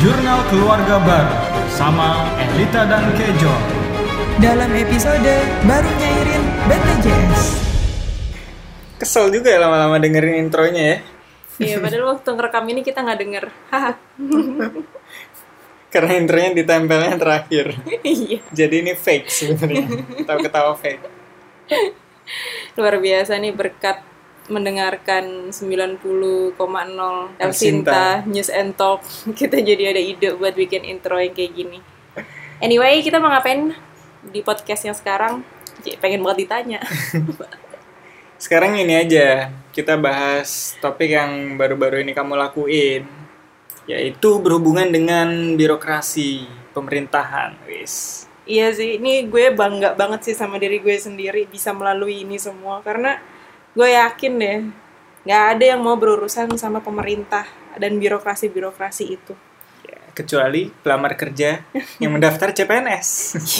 Jurnal 0.00 0.40
Keluarga 0.48 0.96
Baru 0.96 1.36
sama 1.68 2.24
Elita 2.40 2.88
dan 2.88 3.04
Kejo. 3.20 3.52
Dalam 4.40 4.72
episode 4.72 5.36
baru 5.68 5.90
nyairin 5.92 6.44
BPJS. 6.64 7.42
Kesel 8.96 9.28
juga 9.28 9.52
ya 9.52 9.60
lama-lama 9.60 10.00
dengerin 10.00 10.40
intronya 10.40 10.96
ya. 10.96 10.96
Iya, 11.60 11.76
padahal 11.84 12.16
waktu 12.16 12.32
ngerekam 12.32 12.64
ini 12.72 12.80
kita 12.80 13.04
nggak 13.04 13.20
denger. 13.20 13.44
Karena 15.92 16.12
intronya 16.16 16.50
ditempelnya 16.56 17.20
terakhir. 17.20 17.66
Iya. 18.00 18.40
Jadi 18.56 18.74
ini 18.80 18.96
fake 18.96 19.28
sebenarnya. 19.28 19.84
Ketawa-ketawa 20.16 20.80
fake. 20.80 21.04
Luar 22.80 22.96
biasa 22.96 23.36
nih 23.36 23.52
berkat 23.52 24.00
mendengarkan 24.50 25.54
90,0 25.54 26.02
El 26.02 27.30
El 27.38 27.52
Sinta 27.54 28.26
News 28.26 28.50
and 28.50 28.74
Talk. 28.74 29.06
Kita 29.38 29.62
jadi 29.62 29.94
ada 29.94 30.02
ide 30.02 30.34
buat 30.34 30.52
bikin 30.52 30.82
intro 30.84 31.16
yang 31.16 31.32
kayak 31.32 31.52
gini. 31.54 31.78
Anyway, 32.60 33.00
kita 33.00 33.16
mau 33.16 33.32
ngapain 33.32 33.72
di 34.20 34.44
podcast 34.44 34.84
yang 34.84 34.92
sekarang? 34.92 35.40
Pengen 35.96 36.20
banget 36.20 36.44
ditanya. 36.44 36.84
Sekarang 38.40 38.76
ini 38.76 38.96
aja 39.00 39.48
kita 39.72 39.96
bahas 39.96 40.76
topik 40.80 41.12
yang 41.12 41.56
baru-baru 41.56 42.04
ini 42.04 42.12
kamu 42.12 42.36
lakuin 42.36 43.04
yaitu 43.88 44.40
berhubungan 44.44 44.88
dengan 44.92 45.56
birokrasi 45.56 46.44
pemerintahan, 46.76 47.56
wis. 47.64 48.24
Iya 48.44 48.72
sih, 48.74 48.96
ini 48.96 49.28
gue 49.28 49.52
bangga 49.52 49.92
banget 49.98 50.30
sih 50.30 50.36
sama 50.36 50.56
diri 50.56 50.80
gue 50.80 50.96
sendiri 50.96 51.48
bisa 51.48 51.74
melalui 51.74 52.22
ini 52.24 52.40
semua 52.40 52.80
karena 52.80 53.18
gue 53.70 53.88
yakin 53.88 54.32
deh 54.36 54.58
nggak 55.20 55.44
ada 55.52 55.64
yang 55.76 55.80
mau 55.80 55.94
berurusan 55.94 56.48
sama 56.56 56.80
pemerintah 56.80 57.44
dan 57.76 58.00
birokrasi-birokrasi 58.00 59.04
itu. 59.06 59.36
Ya, 59.84 60.00
kecuali 60.10 60.72
pelamar 60.80 61.12
kerja 61.14 61.60
yang 61.98 62.10
mendaftar 62.12 62.50
CPNS. 62.50 63.08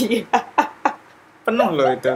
Iya, 0.00 0.24
Penuh 1.46 1.70
loh 1.70 1.88
itu. 1.88 2.14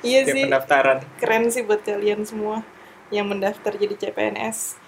iya 0.00 0.24
sih. 0.24 0.42
pendaftaran. 0.42 1.04
Keren 1.16 1.48
sih 1.48 1.62
buat 1.62 1.80
kalian 1.80 2.24
semua 2.24 2.64
yang 3.08 3.28
mendaftar 3.28 3.72
jadi 3.72 3.94
CPNS. 3.94 4.80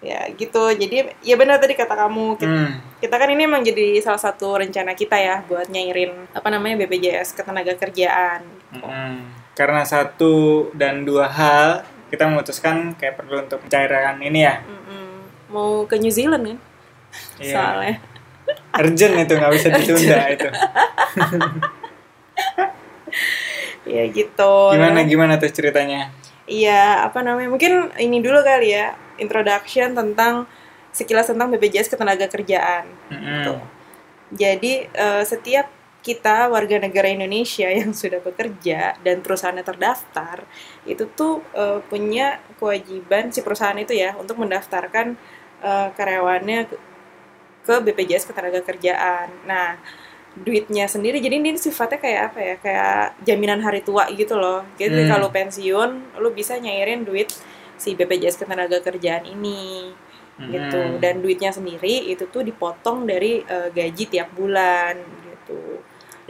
Ya 0.00 0.24
gitu, 0.32 0.72
jadi 0.72 1.12
ya 1.20 1.36
benar 1.36 1.60
tadi 1.60 1.76
kata 1.76 1.92
kamu. 1.92 2.38
Kita, 2.38 2.48
Hmm. 2.48 2.72
kita 3.02 3.14
kan 3.18 3.28
ini 3.28 3.44
emang 3.44 3.60
jadi 3.60 4.00
salah 4.00 4.16
satu 4.16 4.56
rencana 4.56 4.96
kita 4.96 5.12
ya 5.14 5.44
buat 5.44 5.68
nyairin 5.68 6.14
apa 6.32 6.48
namanya 6.48 6.80
BPJS 6.80 7.36
ketenaga 7.36 7.76
kerjaan. 7.76 8.40
Mm-mm. 8.72 9.28
Karena 9.52 9.84
satu 9.84 10.70
dan 10.72 11.04
dua 11.04 11.28
hal 11.28 11.84
kita 12.10 12.26
memutuskan 12.26 12.98
kayak 12.98 13.14
perlu 13.16 13.46
untuk 13.46 13.62
mencairan 13.62 14.18
ini 14.18 14.42
ya. 14.44 14.58
Mm-mm. 14.60 15.08
Mau 15.54 15.86
ke 15.86 15.96
New 15.96 16.10
Zealand 16.10 16.44
kan? 16.44 16.58
Iya. 17.38 17.54
Soalnya. 17.54 17.96
Urgent 18.74 19.14
itu 19.22 19.32
nggak 19.38 19.52
bisa 19.54 19.68
ditunda 19.70 20.18
itu. 20.34 20.48
Ya 23.90 24.06
gitu. 24.06 24.54
Gimana 24.70 25.02
Nah, 25.02 25.06
gimana 25.08 25.32
tuh 25.40 25.50
ceritanya? 25.50 26.14
Iya, 26.46 27.06
apa 27.10 27.26
namanya? 27.26 27.50
Mungkin 27.50 27.94
ini 27.98 28.22
dulu 28.22 28.38
kali 28.42 28.74
ya, 28.74 28.94
introduction 29.18 29.94
tentang 29.94 30.46
sekilas 30.94 31.30
tentang 31.30 31.50
BPJS 31.50 31.90
ketenaga 31.90 32.26
kerjaan. 32.30 32.86
Mm-mm. 33.10 33.42
Tuh. 33.46 33.60
Jadi 34.34 34.86
eh, 34.86 35.22
setiap 35.26 35.66
kita 36.00 36.48
warga 36.48 36.80
negara 36.80 37.08
Indonesia 37.12 37.68
yang 37.80 37.92
sudah 37.92 38.20
bekerja 38.24 38.96
dan 39.04 39.20
perusahaannya 39.20 39.64
terdaftar, 39.64 40.44
itu 40.88 41.04
tuh 41.12 41.44
eh, 41.56 41.80
punya 41.86 42.40
kewajiban 42.60 43.30
si 43.32 43.40
perusahaan 43.44 43.76
itu 43.78 43.92
ya 43.92 44.16
untuk 44.16 44.36
mendaftarkan 44.40 45.16
eh, 45.62 45.88
karyawannya 45.96 46.58
ke, 47.64 47.74
BPJS 47.86 48.26
ketenaga 48.26 48.64
kerjaan. 48.66 49.30
Nah, 49.46 49.78
duitnya 50.34 50.90
sendiri 50.90 51.22
jadi 51.22 51.38
ini 51.38 51.54
sifatnya 51.54 51.98
kayak 52.02 52.22
apa 52.32 52.38
ya? 52.40 52.54
Kayak 52.58 53.00
jaminan 53.22 53.60
hari 53.62 53.84
tua 53.84 54.08
gitu 54.10 54.34
loh. 54.40 54.66
Jadi 54.74 55.06
Hmm. 55.06 55.10
kalau 55.12 55.28
pensiun 55.30 56.18
lu 56.18 56.28
bisa 56.34 56.58
nyairin 56.58 57.06
duit 57.06 57.30
si 57.78 57.94
BPJS 57.94 58.40
ketenaga 58.40 58.80
kerjaan 58.82 59.24
ini 59.24 59.92
gitu 60.40 60.80
Mm. 60.80 61.04
dan 61.04 61.20
duitnya 61.20 61.52
sendiri 61.52 62.08
itu 62.08 62.24
tuh 62.32 62.40
dipotong 62.40 63.04
dari 63.04 63.44
eh, 63.44 63.68
gaji 63.68 64.04
tiap 64.08 64.32
bulan 64.32 64.96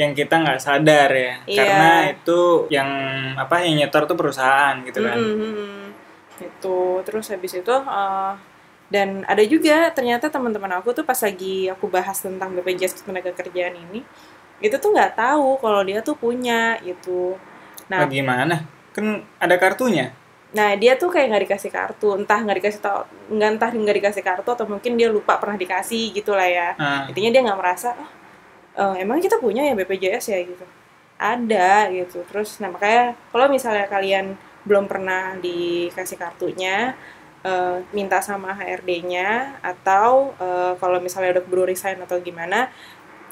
yang 0.00 0.16
kita 0.16 0.34
nggak 0.40 0.60
sadar 0.64 1.10
ya 1.12 1.34
Iya. 1.44 1.56
karena 1.60 1.90
itu 2.16 2.40
yang 2.72 2.88
apa 3.36 3.60
yang 3.60 3.84
nyetor 3.84 4.08
tuh 4.08 4.16
perusahaan 4.16 4.80
gitu 4.80 5.04
kan 5.04 5.18
Mm-mm. 5.20 5.92
gitu 6.40 7.04
terus 7.04 7.28
habis 7.28 7.52
itu 7.52 7.74
eh, 7.74 8.32
dan 8.90 9.22
ada 9.28 9.44
juga 9.44 9.92
ternyata 9.92 10.32
teman-teman 10.32 10.80
aku 10.80 10.96
tuh 10.96 11.04
pas 11.04 11.20
lagi 11.20 11.68
aku 11.68 11.84
bahas 11.86 12.16
tentang 12.16 12.56
BPJS 12.56 13.04
tenaga 13.04 13.30
kerjaan 13.36 13.76
ini 13.76 14.00
itu 14.60 14.76
tuh 14.80 14.90
nggak 14.92 15.20
tahu 15.20 15.60
kalau 15.60 15.84
dia 15.84 16.00
tuh 16.00 16.16
punya 16.16 16.80
gitu 16.80 17.36
nah 17.92 18.08
gimana 18.08 18.64
kan 18.96 19.20
ada 19.36 19.56
kartunya 19.60 20.16
Nah 20.50 20.74
dia 20.74 20.98
tuh 20.98 21.14
kayak 21.14 21.30
nggak 21.30 21.44
dikasih 21.46 21.70
kartu, 21.70 22.10
entah 22.18 22.42
nggak 22.42 22.58
dikasih 22.58 22.82
tau, 22.82 23.06
nggak 23.30 23.50
entah 23.54 23.70
nggak 23.70 23.96
dikasih 24.02 24.22
kartu 24.26 24.50
atau 24.50 24.66
mungkin 24.66 24.98
dia 24.98 25.06
lupa 25.06 25.38
pernah 25.38 25.54
dikasih 25.54 26.10
gitu 26.10 26.34
lah 26.34 26.42
ya. 26.50 26.68
nah, 26.74 27.06
Intinya 27.06 27.30
dia 27.30 27.42
nggak 27.46 27.54
merasa, 27.62 27.94
oh, 27.94 28.10
eh, 28.80 28.94
emang 29.04 29.18
kita 29.24 29.36
punya 29.44 29.62
ya 29.68 29.74
BPJS 29.78 30.24
ya 30.32 30.38
gitu. 30.44 30.64
Ada 31.20 31.92
gitu. 31.92 32.18
Terus 32.28 32.58
nah 32.62 32.70
makanya 32.72 33.14
kalau 33.32 33.46
misalnya 33.52 33.86
kalian 33.90 34.26
belum 34.68 34.84
pernah 34.90 35.36
dikasih 35.40 36.16
kartunya, 36.20 36.96
eh, 37.44 37.76
minta 37.96 38.18
sama 38.24 38.52
HRD-nya 38.58 39.60
atau 39.64 40.32
eh, 40.40 40.72
kalau 40.80 40.98
misalnya 41.04 41.38
udah 41.38 41.42
keburu 41.46 41.64
resign 41.68 41.98
atau 42.04 42.18
gimana, 42.20 42.72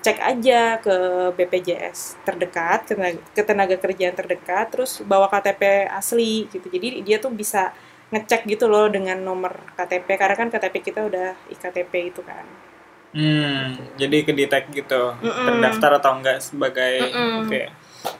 cek 0.04 0.18
aja 0.22 0.78
ke 0.84 0.96
BPJS 1.36 2.22
terdekat, 2.26 2.78
ke 2.88 2.94
tenaga, 2.94 3.20
ke 3.36 3.42
tenaga 3.42 3.76
kerjaan 3.84 4.14
terdekat, 4.14 4.66
terus 4.72 5.02
bawa 5.02 5.26
KTP 5.32 5.90
asli 5.90 6.46
gitu. 6.52 6.66
Jadi 6.70 7.02
dia 7.06 7.18
tuh 7.18 7.32
bisa 7.34 7.74
ngecek 8.12 8.48
gitu 8.48 8.64
loh 8.72 8.88
dengan 8.88 9.18
nomor 9.20 9.52
KTP 9.76 10.08
karena 10.16 10.36
kan 10.38 10.48
KTP 10.48 10.76
kita 10.80 11.00
udah 11.08 11.36
iktp 11.52 11.92
itu 12.08 12.22
kan. 12.24 12.67
Hmm, 13.14 13.96
jadi 14.00 14.16
kedetek 14.26 14.64
gitu 14.72 15.16
Mm-mm. 15.18 15.46
terdaftar 15.48 15.90
atau 16.00 16.12
enggak 16.18 16.38
sebagai 16.44 16.94
Mm-mm. 17.08 17.44
oke 17.44 17.62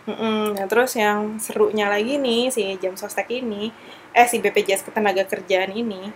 Mm-mm. 0.09 0.59
Nah, 0.59 0.67
terus 0.67 0.97
yang 0.99 1.39
serunya 1.39 1.87
lagi 1.87 2.19
nih 2.19 2.51
si 2.51 2.63
jam 2.83 2.99
sostek 2.99 3.31
ini, 3.31 3.71
eh 4.11 4.27
si 4.27 4.43
BPJS 4.43 4.83
ketenaga 4.89 5.23
kerjaan 5.29 5.71
ini, 5.71 6.11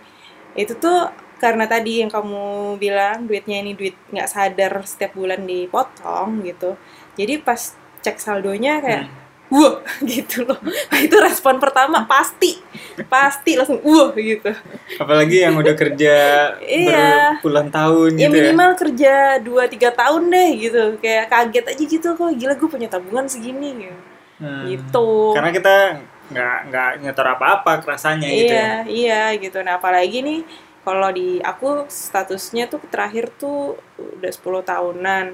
itu 0.57 0.73
tuh 0.77 1.09
karena 1.39 1.65
tadi 1.67 2.03
yang 2.03 2.11
kamu 2.11 2.75
bilang 2.79 3.27
duitnya 3.27 3.63
ini 3.63 3.71
duit 3.75 3.95
nggak 4.11 4.29
sadar 4.29 4.73
setiap 4.83 5.15
bulan 5.15 5.47
dipotong 5.47 6.43
gitu. 6.43 6.75
Jadi 7.15 7.39
pas 7.39 7.61
cek 8.03 8.17
saldonya 8.19 8.83
kayak 8.83 9.03
Hmm. 9.07 9.22
Wah 9.53 9.77
gitu 10.09 10.43
loh. 10.43 10.57
Nah, 10.89 10.97
itu 10.97 11.13
respon 11.15 11.61
pertama 11.61 12.03
pasti 12.03 12.57
pasti 13.05 13.53
langsung 13.53 13.77
wah 13.81 14.09
gitu. 14.13 14.49
apalagi 14.97 15.45
yang 15.45 15.53
udah 15.53 15.73
kerja 15.73 16.15
Iya. 16.81 17.37
berpuluhan 17.37 17.69
tahun 17.69 18.11
Ya 18.17 18.27
gitu 18.27 18.33
minimal 18.33 18.73
kerja 18.73 19.13
2-3 19.37 19.53
tahun 19.93 20.23
deh 20.27 20.49
gitu. 20.59 20.83
Kayak 20.97 21.25
kaget 21.29 21.65
aja 21.69 21.83
gitu 21.85 22.07
kok 22.13 22.31
gila 22.33 22.53
gue 22.53 22.65
punya 22.67 22.87
tabungan 22.87 23.25
segini 23.25 23.69
gitu. 23.77 23.87
ya 23.87 23.95
Hmm. 24.33 24.65
Gitu. 24.65 25.07
karena 25.31 25.53
kita 25.53 25.75
nggak 26.23 26.55
nggak 26.67 26.89
nyetor 26.99 27.27
apa-apa 27.29 27.85
rasanya 27.85 28.25
gitu 28.25 28.49
ya. 28.49 28.57
Iya, 28.57 28.73
iya 28.89 29.21
gitu. 29.37 29.61
Nah, 29.61 29.77
apalagi 29.77 30.19
nih 30.19 30.41
kalau 30.81 31.07
di 31.09 31.37
aku 31.39 31.85
statusnya 31.85 32.65
tuh 32.65 32.81
terakhir 32.89 33.29
tuh 33.31 33.77
udah 33.95 34.31
10 34.33 34.65
tahunan. 34.65 35.25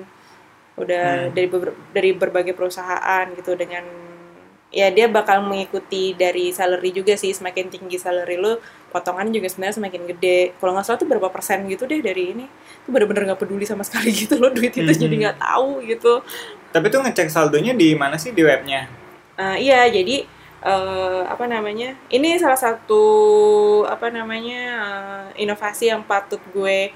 Udah 0.76 1.08
Hmm. 1.26 1.32
dari 1.32 1.48
dari 1.90 2.10
berbagai 2.12 2.54
perusahaan 2.54 3.26
gitu 3.34 3.56
dengan 3.56 3.84
ya 4.70 4.94
dia 4.94 5.10
bakal 5.10 5.42
mengikuti 5.42 6.14
dari 6.14 6.54
salary 6.54 6.94
juga 6.94 7.18
sih 7.18 7.34
semakin 7.34 7.74
tinggi 7.74 7.98
salary 7.98 8.38
lu 8.38 8.54
potongan 8.94 9.30
juga 9.34 9.50
sebenarnya 9.50 9.82
semakin 9.82 10.04
gede 10.14 10.54
kalau 10.62 10.78
nggak 10.78 10.86
salah 10.86 11.00
tuh 11.02 11.10
berapa 11.10 11.30
persen 11.30 11.66
gitu 11.66 11.90
deh 11.90 12.02
dari 12.02 12.38
ini 12.38 12.46
tuh 12.86 12.90
bener-bener 12.94 13.34
nggak 13.34 13.42
peduli 13.42 13.66
sama 13.66 13.82
sekali 13.82 14.14
gitu 14.26 14.38
loh 14.38 14.54
duit 14.54 14.74
itu 14.74 14.86
Mhm. 14.86 15.02
jadi 15.02 15.16
nggak 15.26 15.38
tahu 15.42 15.82
gitu 15.86 16.22
tapi 16.70 16.86
tuh 16.88 17.02
ngecek 17.02 17.30
saldonya 17.34 17.74
di 17.74 17.98
mana 17.98 18.16
sih 18.18 18.32
di 18.32 18.44
webnya 18.46 18.90
Uh, 19.40 19.56
iya, 19.56 19.88
jadi 19.88 20.28
eh, 20.60 21.22
apa 21.24 21.48
namanya? 21.48 21.96
Ini 22.12 22.36
salah 22.36 22.60
satu 22.60 23.04
apa 23.88 24.12
namanya 24.12 24.62
eh, 25.32 25.48
inovasi 25.48 25.88
yang 25.88 26.04
patut 26.04 26.44
gue 26.52 26.92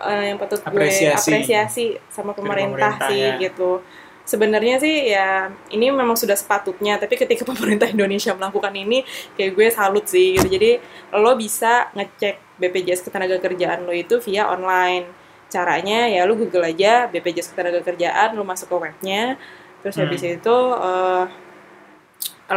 eh, 0.00 0.22
yang 0.30 0.38
patut 0.38 0.62
gue 0.62 0.70
Apresiasi. 0.70 1.30
apresiasi 1.34 1.84
sama 2.08 2.30
pemerintah, 2.38 2.94
pemerintah, 2.94 3.08
sih 3.10 3.22
ya. 3.34 3.38
gitu. 3.40 3.82
Sebenarnya 4.26 4.82
sih 4.82 5.14
ya 5.14 5.54
ini 5.70 5.86
memang 5.94 6.18
sudah 6.18 6.34
sepatutnya, 6.34 6.98
tapi 6.98 7.14
ketika 7.14 7.46
pemerintah 7.50 7.86
Indonesia 7.86 8.34
melakukan 8.34 8.74
ini, 8.74 9.06
kayak 9.38 9.52
gue 9.54 9.66
salut 9.70 10.04
sih 10.10 10.34
gitu. 10.34 10.46
Jadi 10.50 10.70
lo 11.14 11.32
bisa 11.38 11.88
ngecek 11.94 12.58
BPJS 12.58 13.06
ketenagakerjaan 13.06 13.86
lo 13.86 13.94
itu 13.94 14.18
via 14.18 14.50
online. 14.50 15.06
Caranya 15.46 16.10
ya 16.10 16.26
lu 16.26 16.34
Google 16.34 16.66
aja 16.66 17.06
BPJS 17.06 17.54
ketenagakerjaan, 17.54 18.34
lu 18.34 18.42
masuk 18.42 18.66
ke 18.66 18.76
webnya, 18.90 19.38
terus 19.80 19.94
habis 20.02 20.20
Hmm. 20.26 20.34
itu 20.42 20.56
eh, 20.82 21.24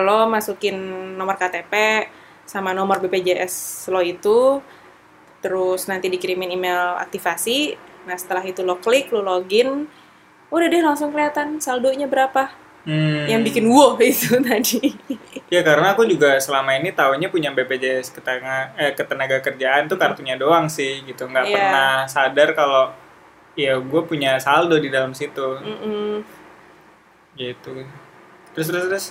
lo 0.01 0.19
masukin 0.29 0.75
nomor 1.17 1.37
KTP 1.37 1.73
sama 2.49 2.73
nomor 2.73 2.97
BPJS 2.97 3.85
lo 3.93 4.01
itu 4.01 4.57
terus 5.39 5.87
nanti 5.87 6.09
dikirimin 6.11 6.51
email 6.51 6.97
aktivasi 6.99 7.77
Nah 8.09 8.15
setelah 8.15 8.41
itu 8.41 8.65
lo 8.65 8.79
klik, 8.79 9.11
lo 9.11 9.21
login, 9.21 9.85
udah 10.53 10.67
deh 10.69 10.81
langsung 10.81 11.09
kelihatan 11.13 11.57
saldonya 11.61 12.07
berapa. 12.09 12.49
Hmm. 12.87 13.27
Yang 13.29 13.41
bikin 13.51 13.65
wow 13.69 13.93
itu 14.01 14.39
tadi. 14.41 14.95
Ya 15.49 15.61
karena 15.65 15.93
aku 15.97 16.05
juga 16.05 16.37
selama 16.41 16.77
ini 16.77 16.89
taunya 16.93 17.27
punya 17.33 17.49
BPJS 17.53 18.13
ketenaga, 18.15 18.73
eh, 18.77 18.93
ketenaga 18.93 19.37
kerjaan 19.45 19.89
tuh 19.89 19.97
kartunya 20.01 20.35
doang 20.39 20.69
sih 20.69 21.01
gitu. 21.05 21.25
Nggak 21.29 21.45
Iya. 21.49 21.55
pernah 21.57 21.89
sadar 22.09 22.49
kalau 22.57 22.93
ya 23.57 23.75
gue 23.81 24.01
punya 24.09 24.39
saldo 24.39 24.77
di 24.79 24.89
dalam 24.93 25.11
situ 25.17 25.59
Mm-mm. 25.61 26.23
gitu. 27.37 27.73
Terus 28.53 28.67
terus 28.69 28.85
terus. 28.89 29.05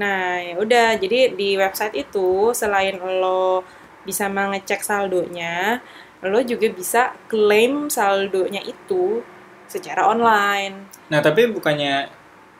Nah, 0.00 0.42
ya 0.42 0.54
udah. 0.58 0.98
Jadi 0.98 1.18
di 1.38 1.48
website 1.54 1.94
itu 1.94 2.50
selain 2.60 2.98
lo 2.98 3.62
bisa 4.08 4.26
mengecek 4.28 4.82
saldonya, 4.84 5.80
lo 6.24 6.38
juga 6.44 6.66
bisa 6.80 7.02
klaim 7.30 7.88
saldonya 7.88 8.60
itu 8.66 9.22
secara 9.68 10.08
online. 10.08 10.88
Nah 11.10 11.20
tapi 11.24 11.48
bukannya 11.50 12.08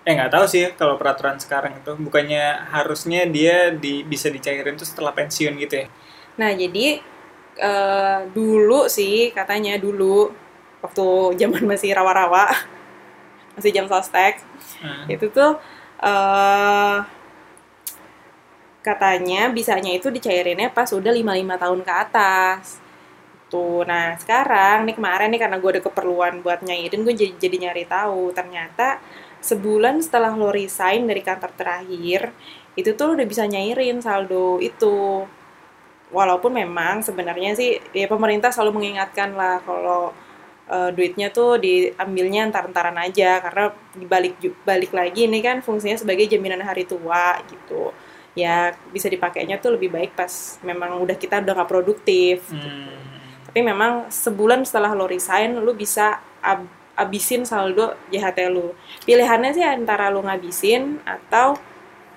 eh 0.04 0.12
nggak 0.12 0.32
tahu 0.36 0.44
sih 0.44 0.64
kalau 0.76 1.00
peraturan 1.00 1.40
sekarang 1.40 1.80
itu 1.80 1.96
bukannya 1.96 2.68
harusnya 2.74 3.24
dia 3.24 3.72
di, 3.72 4.04
bisa 4.04 4.28
dicairin 4.28 4.76
tuh 4.76 4.84
setelah 4.84 5.16
pensiun 5.16 5.56
gitu 5.56 5.74
ya? 5.80 5.86
Nah, 6.36 6.50
jadi 6.52 6.98
eh, 7.56 8.18
dulu 8.34 8.90
sih 8.90 9.30
katanya 9.32 9.78
dulu 9.78 10.28
waktu 10.84 11.06
zaman 11.40 11.64
masih 11.64 11.96
rawa-rawa, 11.96 12.52
masih 13.56 13.70
jam 13.72 13.86
sostek, 13.88 14.40
Hmm. 14.84 15.08
itu 15.08 15.26
tuh 15.32 15.56
eh 16.04 16.98
katanya 18.84 19.48
bisanya 19.48 19.90
itu 19.96 20.12
dicairinnya 20.12 20.68
pas 20.76 20.92
udah 20.92 21.08
55 21.12 21.56
tahun 21.56 21.80
ke 21.86 21.92
atas. 22.04 22.83
Tuh, 23.54 23.86
nah 23.86 24.18
sekarang 24.22 24.82
nih 24.86 24.94
kemarin 24.98 25.28
nih 25.30 25.40
karena 25.42 25.56
gue 25.62 25.70
ada 25.78 25.82
keperluan 25.86 26.34
buat 26.42 26.60
nyairin, 26.66 27.06
gue 27.06 27.14
jadi, 27.14 27.34
jadi 27.38 27.56
nyari 27.70 27.84
tahu. 27.86 28.34
Ternyata 28.34 28.98
sebulan 29.38 30.02
setelah 30.02 30.32
lo 30.34 30.50
resign 30.50 31.06
dari 31.06 31.22
kantor 31.22 31.50
terakhir, 31.54 32.20
itu 32.74 32.90
tuh 32.98 33.04
lo 33.06 33.12
udah 33.18 33.28
bisa 33.32 33.46
nyairin 33.46 34.02
saldo 34.02 34.58
itu. 34.58 35.22
Walaupun 36.14 36.52
memang 36.62 37.02
sebenarnya 37.02 37.50
sih 37.58 37.70
ya 37.90 38.06
pemerintah 38.06 38.50
selalu 38.54 38.72
mengingatkan 38.82 39.34
lah 39.34 39.58
kalau 39.62 40.14
eh, 40.70 40.90
duitnya 40.96 41.28
tuh 41.34 41.58
diambilnya 41.58 42.46
antar-antaran 42.50 42.96
aja 43.06 43.42
karena 43.44 43.64
dibalik 43.98 44.34
balik 44.68 44.92
lagi 44.94 45.26
ini 45.30 45.38
kan 45.42 45.58
fungsinya 45.66 45.98
sebagai 45.98 46.26
jaminan 46.30 46.62
hari 46.62 46.84
tua 46.86 47.38
gitu 47.50 47.90
ya 48.34 48.74
bisa 48.94 49.06
dipakainya 49.14 49.56
tuh 49.62 49.78
lebih 49.78 49.90
baik 49.94 50.12
pas 50.18 50.58
memang 50.66 50.98
udah 51.02 51.16
kita 51.18 51.42
udah 51.42 51.54
nggak 51.62 51.70
produktif 51.70 52.46
Hmm. 52.50 53.13
Tapi 53.54 53.70
memang 53.70 54.10
sebulan 54.10 54.66
setelah 54.66 54.90
lo 54.98 55.06
resign 55.06 55.54
lo 55.54 55.78
bisa 55.78 56.18
ab- 56.42 56.66
abisin 56.98 57.46
saldo 57.46 57.94
JHT 58.10 58.50
lo 58.50 58.74
pilihannya 59.06 59.54
sih 59.54 59.62
antara 59.62 60.10
lo 60.10 60.26
ngabisin 60.26 60.98
atau 61.06 61.54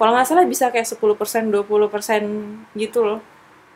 kalau 0.01 0.18
nggak 0.18 0.25
salah 0.25 0.50
bisa 0.50 0.74
kayak 0.74 0.89
10% 0.89 1.54
20% 1.54 2.74
gitu 2.74 3.06
loh 3.06 3.22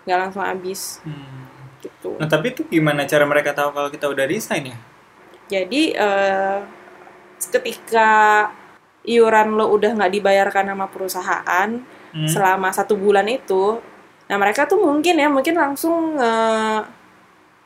nggak 0.10 0.18
langsung 0.26 0.42
habis 0.42 1.06
Hmm. 1.06 1.46
gitu 1.86 2.18
Nah 2.18 2.26
tapi 2.26 2.50
tuh 2.50 2.66
gimana 2.66 3.06
cara 3.06 3.30
mereka 3.30 3.54
tahu 3.54 3.70
kalau 3.78 3.94
kita 3.94 4.10
udah 4.10 4.26
resign 4.26 4.74
ya? 4.74 4.78
Jadi 5.62 5.94
eh, 5.94 6.60
ketika 7.54 8.10
iuran 9.06 9.54
lo 9.54 9.70
udah 9.70 9.94
nggak 9.94 10.14
dibayarkan 10.18 10.66
sama 10.74 10.90
perusahaan 10.90 11.70
Hmm. 12.10 12.26
selama 12.26 12.74
satu 12.74 12.98
bulan 12.98 13.24
itu, 13.30 13.78
nah 14.26 14.36
mereka 14.36 14.66
tuh 14.66 14.82
mungkin 14.82 15.16
ya 15.16 15.30
mungkin 15.30 15.56
langsung 15.56 16.18
eh, 16.18 16.82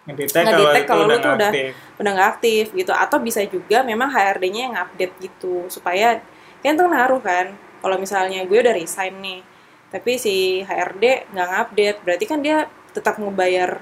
Ngedetek 0.05 0.43
Ngedetek 0.43 0.83
kalau, 0.85 1.03
kalau 1.03 1.05
lu 1.05 1.15
tuh 1.15 1.21
udah 1.23 1.33
udah- 1.35 1.51
aktif. 1.51 1.71
udah 1.97 2.11
nggak 2.11 2.29
aktif 2.31 2.65
gitu, 2.71 2.91
atau 2.91 3.17
bisa 3.19 3.41
juga 3.43 3.77
memang 3.81 4.07
HRD-nya 4.07 4.61
yang 4.63 4.75
update 4.75 5.13
gitu 5.19 5.65
supaya 5.67 6.21
kan 6.59 6.73
tuh 6.73 6.85
ngaruh 6.85 7.19
kan. 7.19 7.45
Kalau 7.79 7.97
misalnya 7.97 8.41
gue 8.41 8.57
udah 8.59 8.71
resign 8.71 9.17
nih, 9.17 9.41
tapi 9.87 10.15
si 10.15 10.35
HRD 10.61 11.29
nggak 11.29 11.47
ngupdate, 11.47 11.99
berarti 12.01 12.25
kan 12.25 12.39
dia 12.39 12.65
tetap 12.91 13.17
ngebayar 13.17 13.77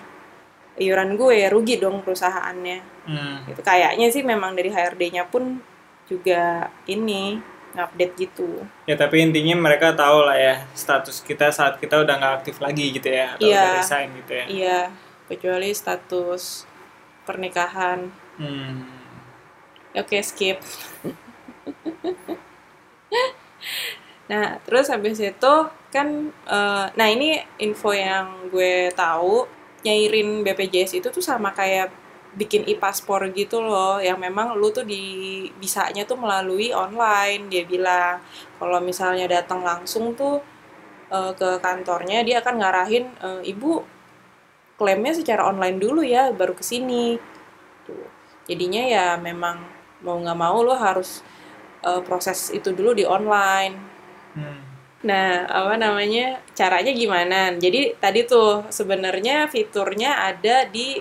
iuran 0.75 1.13
gue, 1.13 1.47
rugi 1.47 1.77
dong 1.77 2.01
perusahaannya. 2.01 2.79
Hmm. 3.03 3.43
itu 3.45 3.59
kayaknya 3.59 4.07
sih 4.07 4.23
memang 4.23 4.55
dari 4.55 4.67
HRD-nya 4.69 5.27
pun 5.27 5.59
juga 6.05 6.71
ini 6.85 7.35
ngupdate 7.69 8.15
gitu 8.17 8.63
Ya 8.81 8.95
tapi 8.95 9.19
intinya 9.19 9.59
mereka 9.59 9.91
tahu 9.91 10.23
lah 10.23 10.35
ya 10.35 10.55
status 10.71 11.19
kita 11.19 11.51
saat 11.51 11.75
kita 11.77 11.99
udah 11.99 12.15
nggak 12.15 12.33
aktif 12.39 12.55
lagi 12.57 12.91
gitu 12.91 13.09
ya 13.09 13.35
atau 13.35 13.43
Iya. 13.43 13.59
udah 13.59 13.75
resign 13.75 14.07
gitu 14.15 14.31
ya. 14.33 14.45
iya 14.47 14.79
kecuali 15.33 15.73
status 15.73 16.69
pernikahan. 17.25 18.11
Hmm. 18.37 18.85
oke 19.93 20.17
skip. 20.21 20.61
Nah 24.31 24.57
terus 24.63 24.87
habis 24.87 25.19
itu 25.19 25.55
kan 25.93 26.07
eh, 26.47 26.85
nah 26.95 27.07
ini 27.11 27.37
info 27.59 27.91
yang 27.91 28.49
gue 28.49 28.89
tahu 28.95 29.45
nyairin 29.83 30.41
BPJS 30.47 30.97
itu 31.03 31.07
tuh 31.11 31.23
sama 31.23 31.51
kayak 31.51 31.91
bikin 32.33 32.65
e-paspor 32.65 33.29
gitu 33.29 33.61
loh 33.61 34.01
yang 34.01 34.17
memang 34.17 34.57
lu 34.57 34.73
tuh 34.73 34.81
di 34.87 35.03
bisanya 35.61 36.07
tuh 36.07 36.17
melalui 36.17 36.71
online. 36.73 37.51
Dia 37.51 37.63
bilang 37.67 38.23
kalau 38.57 38.79
misalnya 38.81 39.27
datang 39.29 39.61
langsung 39.61 40.15
tuh 40.17 40.41
eh, 41.11 41.31
ke 41.37 41.59
kantornya 41.61 42.23
dia 42.25 42.39
akan 42.41 42.55
ngarahin 42.61 43.05
eh, 43.21 43.41
ibu 43.53 43.83
klaimnya 44.83 45.15
secara 45.15 45.47
online 45.47 45.79
dulu 45.79 46.03
ya 46.03 46.35
baru 46.35 46.51
ke 46.51 46.63
sini 46.67 47.15
tuh 47.87 48.03
jadinya 48.51 48.83
ya 48.83 49.05
memang 49.15 49.63
mau 50.03 50.19
nggak 50.19 50.35
mau 50.35 50.59
lo 50.59 50.75
harus 50.75 51.23
eh, 51.87 52.03
proses 52.03 52.51
itu 52.51 52.75
dulu 52.75 52.91
di 52.91 53.07
online 53.07 53.95
Hmm. 54.33 54.59
Nah, 55.05 55.45
apa 55.45 55.75
namanya? 55.77 56.41
Caranya 56.57 56.89
gimana? 56.89 57.53
Jadi 57.53 57.93
tadi 57.99 58.25
tuh 58.25 58.65
sebenarnya 58.71 59.45
fiturnya 59.51 60.25
ada 60.31 60.65
di 60.65 60.97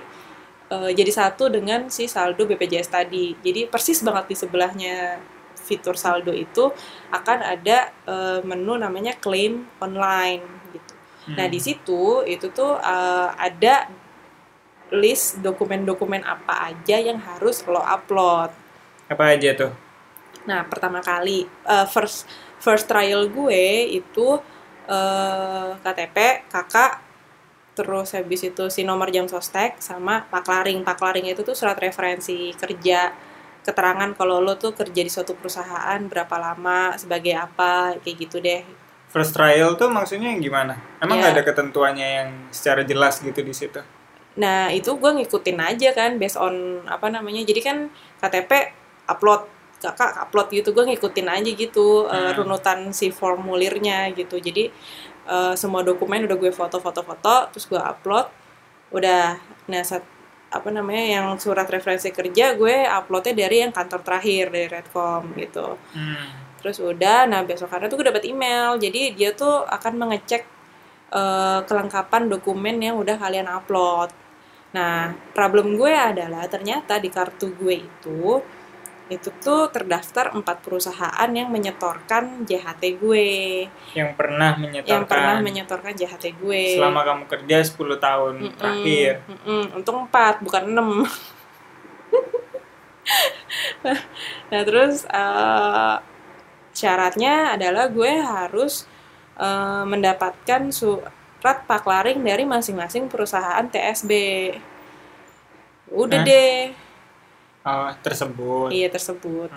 eh, 0.73 0.91
jadi 0.93 1.13
satu 1.13 1.49
dengan 1.49 1.89
si 1.89 2.05
saldo 2.11 2.45
BPJS 2.45 2.89
tadi. 2.93 3.33
Jadi 3.41 3.71
persis 3.71 4.03
banget 4.05 4.35
di 4.35 4.37
sebelahnya 4.37 4.97
fitur 5.63 5.95
saldo 5.95 6.35
itu 6.35 6.75
akan 7.15 7.39
ada 7.41 7.95
eh, 8.05 8.41
menu 8.45 8.75
namanya 8.77 9.15
claim 9.17 9.65
online 9.81 10.62
Nah, 11.37 11.47
Hmm. 11.49 11.53
di 11.55 11.61
situ 11.63 12.27
itu 12.27 12.47
tuh 12.59 12.73
eh, 12.83 13.29
ada 13.39 13.75
list 14.93 15.41
dokumen-dokumen 15.47 16.23
apa 16.35 16.55
aja 16.71 16.97
yang 17.01 17.19
harus 17.29 17.65
lo 17.73 17.81
upload. 17.81 18.51
Apa 19.13 19.25
aja 19.37 19.51
tuh? 19.61 19.73
Nah, 20.49 20.61
pertama 20.71 21.01
kali 21.11 21.39
eh, 21.47 21.87
first 21.95 22.27
first 22.65 22.87
trial 22.91 23.23
gue 23.31 23.65
itu 24.01 24.29
eh, 24.97 25.71
KTP, 25.85 26.17
kakak, 26.53 26.93
terus 27.79 28.09
habis 28.19 28.41
itu 28.51 28.65
si 28.75 28.83
nomor 28.91 29.09
jam 29.15 29.27
sostek 29.31 29.71
sama 29.89 30.15
paklaring. 30.33 30.81
Paklaring 30.89 31.27
itu 31.33 31.41
tuh 31.49 31.57
surat 31.61 31.79
referensi 31.79 32.53
kerja, 32.63 33.15
keterangan 33.67 34.11
kalau 34.19 34.37
lo 34.47 34.55
tuh 34.59 34.73
kerja 34.81 35.01
di 35.07 35.11
suatu 35.13 35.33
perusahaan 35.39 36.01
berapa 36.11 36.37
lama, 36.47 36.99
sebagai 37.03 37.35
apa, 37.47 37.97
kayak 38.03 38.17
gitu 38.29 38.37
deh. 38.43 38.63
First 39.13 39.37
trial 39.37 39.77
tuh 39.77 39.93
maksudnya 39.93 40.33
yang 40.33 40.41
gimana? 40.41 40.81
Emang 40.99 41.21
Ya. 41.21 41.29
nggak 41.29 41.33
ada 41.37 41.45
ketentuannya 41.45 42.09
yang 42.09 42.29
secara 42.49 42.81
jelas 42.83 43.21
gitu 43.21 43.45
di 43.45 43.53
situ? 43.53 43.79
Nah, 44.33 44.73
itu 44.73 44.89
gue 44.97 45.11
ngikutin 45.13 45.59
aja 45.61 45.93
kan 45.93 46.17
based 46.17 46.41
on 46.41 46.81
apa 46.89 47.13
namanya. 47.13 47.45
Jadi 47.45 47.61
kan 47.61 47.77
KTP 48.17 48.73
upload, 49.05 49.45
kakak 49.79 50.17
upload 50.19 50.49
gitu. 50.51 50.73
Gue 50.73 50.89
ngikutin 50.89 51.29
aja 51.29 51.51
gitu 51.53 52.09
eh, 52.09 52.33
Hmm. 52.33 52.41
runutan 52.41 52.89
si 52.91 53.13
formulirnya 53.13 54.09
gitu. 54.13 54.41
Jadi 54.41 54.73
eh, 55.23 55.55
semua 55.55 55.85
dokumen 55.85 56.25
udah 56.25 56.35
gue 56.35 56.51
foto-foto-foto, 56.51 57.53
terus 57.53 57.69
gue 57.69 57.79
upload. 57.79 58.27
Udah, 58.91 59.37
nah 59.67 59.83
saat 59.85 60.03
apa 60.51 60.69
namanya 60.69 61.05
yang 61.17 61.27
surat 61.39 61.65
referensi 61.65 62.09
kerja 62.11 62.53
gue 62.55 62.85
uploadnya 62.85 63.33
dari 63.39 63.63
yang 63.63 63.73
kantor 63.73 64.01
terakhir 64.03 64.49
dari 64.49 64.69
Redcom 64.69 65.33
gitu. 65.37 65.77
Hmm. 65.93 66.52
Terus 66.63 66.79
udah, 66.79 67.27
nah 67.27 67.43
besokannya 67.43 67.91
tuh 67.91 67.99
gue 67.99 68.09
dapat 68.09 68.25
email. 68.25 68.79
Jadi 68.79 69.19
dia 69.19 69.35
tuh 69.35 69.67
akan 69.67 69.93
mengecek 69.99 70.43
eh, 71.13 71.61
kelengkapan 71.67 72.31
dokumen 72.31 72.79
yang 72.79 72.97
udah 72.97 73.19
kalian 73.19 73.51
upload. 73.51 74.15
Nah, 74.73 75.13
problem 75.37 75.77
gue 75.77 75.93
adalah 75.93 76.49
ternyata 76.49 76.97
di 76.97 77.13
kartu 77.13 77.53
gue 77.53 77.77
itu 77.83 78.41
itu 79.11 79.29
tuh 79.45 79.69
terdaftar 79.69 80.33
empat 80.33 80.65
perusahaan 80.65 81.29
yang 81.29 81.53
menyetorkan 81.53 82.49
JHT 82.49 82.97
gue, 82.97 83.29
Yang 83.93 84.11
pernah 84.17 84.57
menyetorkan 84.57 84.89
yang 84.89 85.05
pernah 85.05 85.37
menyetorkan 85.37 85.93
JHT 85.93 86.41
gue. 86.41 86.81
selama 86.81 87.05
kamu 87.05 87.25
kerja 87.29 87.61
10 87.61 88.01
tahun 88.01 88.35
Mm-mm, 88.41 88.57
terakhir. 88.57 89.13
mm-mm. 89.29 89.77
Untung 89.77 90.09
empat, 90.09 90.41
bukan 90.41 90.65
enam. 90.65 91.05
nah 94.51 94.63
terus 94.65 95.05
eh, 95.05 95.97
syaratnya 96.73 97.55
adalah 97.57 97.89
gue 97.89 98.13
harus 98.21 98.85
eh, 99.39 99.85
mendapatkan 99.87 100.73
surat 100.73 101.65
paklaring 101.69 102.21
dari 102.21 102.45
masing-masing 102.45 103.09
perusahaan 103.09 103.65
TSB. 103.69 104.13
Udah 105.93 106.21
Hah? 106.21 106.27
deh. 106.27 106.61
Oh, 107.63 107.91
tersebut. 108.03 108.75
iya 108.75 108.91
tersebut 108.91 109.51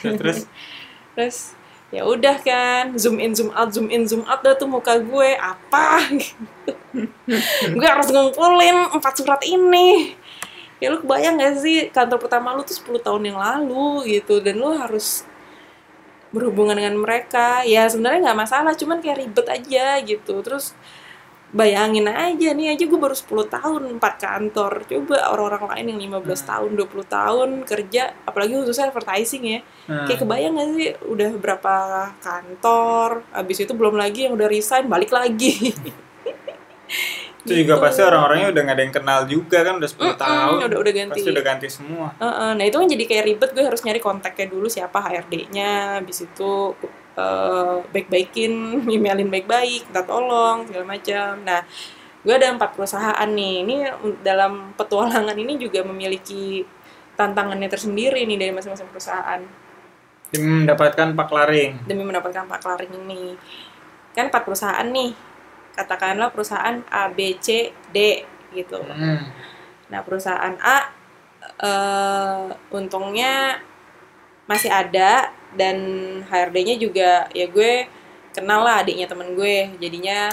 Hmm. 0.00 0.16
Terus 0.16 0.48
terus 1.14 1.52
ya 1.92 2.08
udah 2.08 2.40
kan 2.40 2.96
zoom 2.96 3.20
in 3.20 3.36
zoom 3.36 3.52
out 3.52 3.68
zoom 3.76 3.92
in 3.92 4.08
zoom 4.08 4.24
out 4.24 4.40
dah 4.40 4.56
tuh 4.56 4.64
muka 4.64 4.96
gue 4.96 5.36
apa 5.36 6.00
gitu. 6.16 6.72
gue 7.76 7.88
harus 7.88 8.08
ngumpulin 8.08 8.96
empat 8.96 9.20
surat 9.20 9.44
ini 9.44 10.16
ya 10.80 10.88
lu 10.88 11.04
kebayang 11.04 11.36
gak 11.36 11.60
sih 11.60 11.92
kantor 11.92 12.18
pertama 12.24 12.56
lu 12.56 12.64
tuh 12.64 12.74
10 12.74 13.04
tahun 13.04 13.22
yang 13.28 13.38
lalu 13.38 14.18
gitu 14.18 14.40
dan 14.40 14.56
lu 14.56 14.72
harus 14.72 15.28
berhubungan 16.32 16.74
dengan 16.74 16.96
mereka. 16.98 17.62
Ya 17.62 17.86
sebenarnya 17.86 18.32
nggak 18.32 18.40
masalah 18.40 18.72
cuman 18.74 18.98
kayak 18.98 19.20
ribet 19.22 19.46
aja 19.46 20.00
gitu. 20.02 20.40
Terus 20.40 20.74
bayangin 21.52 22.08
aja 22.08 22.56
nih 22.56 22.72
aja 22.72 22.84
gue 22.88 22.96
baru 22.96 23.12
10 23.12 23.52
tahun 23.52 23.82
empat 24.00 24.14
kantor. 24.18 24.72
Coba 24.88 25.16
orang-orang 25.30 25.64
lain 25.76 25.86
yang 25.94 26.24
15 26.24 26.48
tahun 26.48 26.70
20 26.74 27.04
tahun 27.06 27.48
kerja 27.68 28.02
apalagi 28.24 28.52
khususnya 28.56 28.88
advertising 28.88 29.44
ya. 29.44 29.60
Hmm, 29.86 30.08
kayak 30.08 30.24
kebayang 30.24 30.56
gak 30.56 30.68
sih 30.72 30.88
udah 31.04 31.30
berapa 31.36 31.74
kantor 32.24 33.22
habis 33.30 33.60
itu 33.60 33.72
belum 33.76 33.94
lagi 34.00 34.26
yang 34.26 34.34
udah 34.34 34.48
resign 34.48 34.88
balik 34.88 35.12
lagi 35.12 35.76
itu 37.42 37.52
juga 37.58 37.74
Gitu. 37.74 37.82
pasti 37.82 38.00
orang-orangnya 38.00 38.48
udah 38.48 38.62
gak 38.62 38.72
ada 38.72 38.82
yang 38.82 38.94
kenal 38.94 39.20
juga 39.24 39.58
kan 39.60 39.74
udah 39.76 39.88
10 39.88 39.98
Mm-mm, 40.04 40.14
tahun. 40.16 40.56
udah- 40.64 40.80
udah 40.80 40.92
ganti. 40.94 41.12
Pasti 41.16 41.30
udah 41.30 41.44
ganti 41.44 41.66
semua. 41.68 42.06
Heeh, 42.16 42.50
nah 42.54 42.64
itu 42.64 42.76
kan 42.76 42.86
jadi 42.86 43.04
kayak 43.04 43.24
ribet 43.26 43.50
gue 43.50 43.64
harus 43.64 43.80
nyari 43.80 43.98
kontaknya 43.98 44.46
dulu 44.46 44.66
siapa 44.66 44.98
HRD-nya 45.00 45.70
habis 45.98 46.18
itu 46.20 46.52
eh, 47.12 47.76
baik-baikin 47.88 48.52
emailin 48.88 49.28
baik-baik 49.28 49.84
minta 49.84 50.00
tolong 50.02 50.64
segala 50.64 50.86
macam 50.88 51.42
nah 51.42 51.60
gue 52.18 52.32
ada 52.32 52.48
empat 52.48 52.72
perusahaan 52.72 53.28
nih 53.28 53.54
ini 53.60 53.76
dalam 54.20 54.72
petualangan 54.72 55.34
ini 55.34 55.58
juga 55.58 55.82
memiliki 55.82 56.64
tantangannya 57.12 57.66
tersendiri 57.66 58.22
nih 58.22 58.38
dari 58.38 58.50
masing-masing 58.50 58.88
perusahaan 58.88 59.42
Demi 60.30 60.64
mendapatkan 60.64 61.12
pak 61.12 61.28
laring. 61.28 61.84
demi 61.84 62.00
mendapatkan 62.00 62.48
pak 62.48 62.64
laring 62.64 62.92
ini 62.96 63.36
kan 64.10 64.32
empat 64.32 64.42
perusahaan 64.42 64.86
nih 64.86 65.12
katakanlah 65.72 66.28
perusahaan 66.28 66.80
A 66.86 67.08
B 67.08 67.36
C 67.36 67.72
D 67.88 68.22
gitu 68.50 68.76
Hmm. 68.78 69.24
nah 69.88 70.00
perusahaan 70.00 70.56
A 70.58 70.78
eh, 71.58 72.44
untungnya 72.70 73.60
masih 74.44 74.68
ada 74.68 75.30
dan 75.52 75.76
HRD-nya 76.26 76.76
juga 76.76 77.10
ya 77.30 77.46
gue 77.46 77.86
kenal 78.32 78.64
lah 78.64 78.80
adiknya 78.80 79.04
temen 79.04 79.32
gue 79.32 79.70
jadinya 79.78 80.32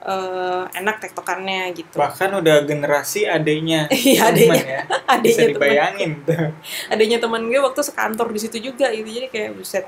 eh, 0.00 0.62
enak 0.74 1.00
tektokannya 1.00 1.72
gitu 1.72 1.96
Bahkan 1.96 2.30
udah 2.40 2.64
generasi 2.64 3.24
adiknya. 3.26 3.84
Iya, 3.92 4.28
temen 4.28 4.56
adiknya. 4.56 4.64
ya. 4.70 4.82
Adiknya 5.12 5.24
Bisa 5.26 5.40
temen. 5.42 5.52
dibayangin 5.56 6.10
tuh. 6.22 6.48
adanya 6.88 7.18
teman 7.18 7.42
gue 7.44 7.60
waktu 7.60 7.80
sekantor 7.82 8.28
di 8.30 8.40
situ 8.40 8.56
juga 8.62 8.88
gitu 8.88 9.08
jadi 9.10 9.28
kayak 9.28 9.50
buset 9.56 9.84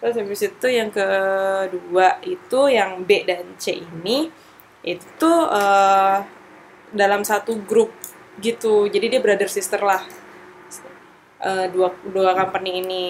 terus 0.00 0.16
habis 0.16 0.40
itu 0.40 0.66
yang 0.66 0.88
kedua 0.88 2.18
itu 2.24 2.60
yang 2.72 3.04
B 3.04 3.22
dan 3.28 3.44
C 3.60 3.84
ini 3.84 4.32
itu 4.80 5.32
eh, 5.52 6.18
dalam 6.90 7.22
satu 7.22 7.60
grup 7.68 7.92
gitu. 8.40 8.88
Jadi 8.88 9.06
dia 9.12 9.20
brother 9.20 9.46
sister 9.46 9.78
lah. 9.84 10.02
Eh, 11.40 11.66
dua 11.72 11.92
dua 12.08 12.32
company 12.32 12.80
ini. 12.84 13.06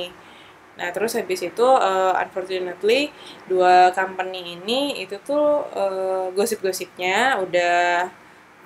Nah 0.78 0.88
terus 0.94 1.14
habis 1.14 1.40
itu 1.46 1.66
eh, 1.66 2.12
unfortunately 2.26 3.14
dua 3.46 3.94
company 3.94 4.58
ini 4.58 4.98
itu 5.02 5.16
tuh 5.22 5.66
eh, 5.74 6.26
gosip-gosipnya 6.34 7.38
udah 7.38 8.10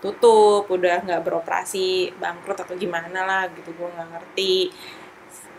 tutup, 0.04 0.68
udah 0.68 1.00
nggak 1.00 1.24
beroperasi, 1.24 2.12
bangkrut 2.20 2.60
atau 2.60 2.76
gimana 2.76 3.24
lah 3.24 3.42
gitu, 3.56 3.72
gue 3.72 3.88
nggak 3.88 4.08
ngerti. 4.12 4.56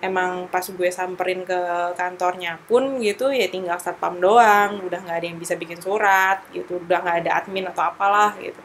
Emang 0.05 0.45
pas 0.53 0.61
gue 0.61 0.89
samperin 0.93 1.41
ke 1.41 1.57
kantornya 1.97 2.61
pun 2.69 3.01
gitu 3.01 3.33
ya 3.33 3.49
tinggal 3.49 3.81
satpam 3.81 4.21
doang, 4.21 4.85
udah 4.85 5.01
nggak 5.01 5.17
ada 5.17 5.27
yang 5.33 5.41
bisa 5.41 5.57
bikin 5.57 5.81
surat 5.81 6.45
gitu, 6.53 6.77
udah 6.77 7.01
nggak 7.01 7.17
ada 7.25 7.31
admin 7.41 7.65
atau 7.65 7.89
apalah 7.89 8.37
gitu. 8.37 8.61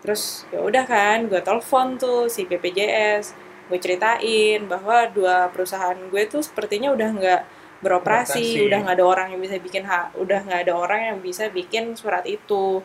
Terus 0.00 0.48
ya 0.48 0.64
udah 0.64 0.84
kan, 0.88 1.28
gue 1.28 1.44
telepon 1.44 2.00
tuh 2.00 2.32
si 2.32 2.48
BPJS, 2.48 3.36
gue 3.68 3.78
ceritain 3.78 4.64
bahwa 4.64 5.12
dua 5.12 5.52
perusahaan 5.52 5.94
gue 6.08 6.22
tuh 6.24 6.40
sepertinya 6.40 6.88
udah 6.96 7.08
nggak 7.12 7.42
beroperasi, 7.84 8.64
udah 8.70 8.78
nggak 8.88 8.96
ada 8.96 9.06
orang 9.06 9.28
yang 9.36 9.40
bisa 9.44 9.56
bikin 9.60 9.84
hak, 9.84 10.16
udah 10.16 10.40
nggak 10.46 10.60
ada 10.70 10.72
orang 10.72 11.00
yang 11.12 11.18
bisa 11.20 11.52
bikin 11.52 11.92
surat 11.98 12.24
itu. 12.24 12.80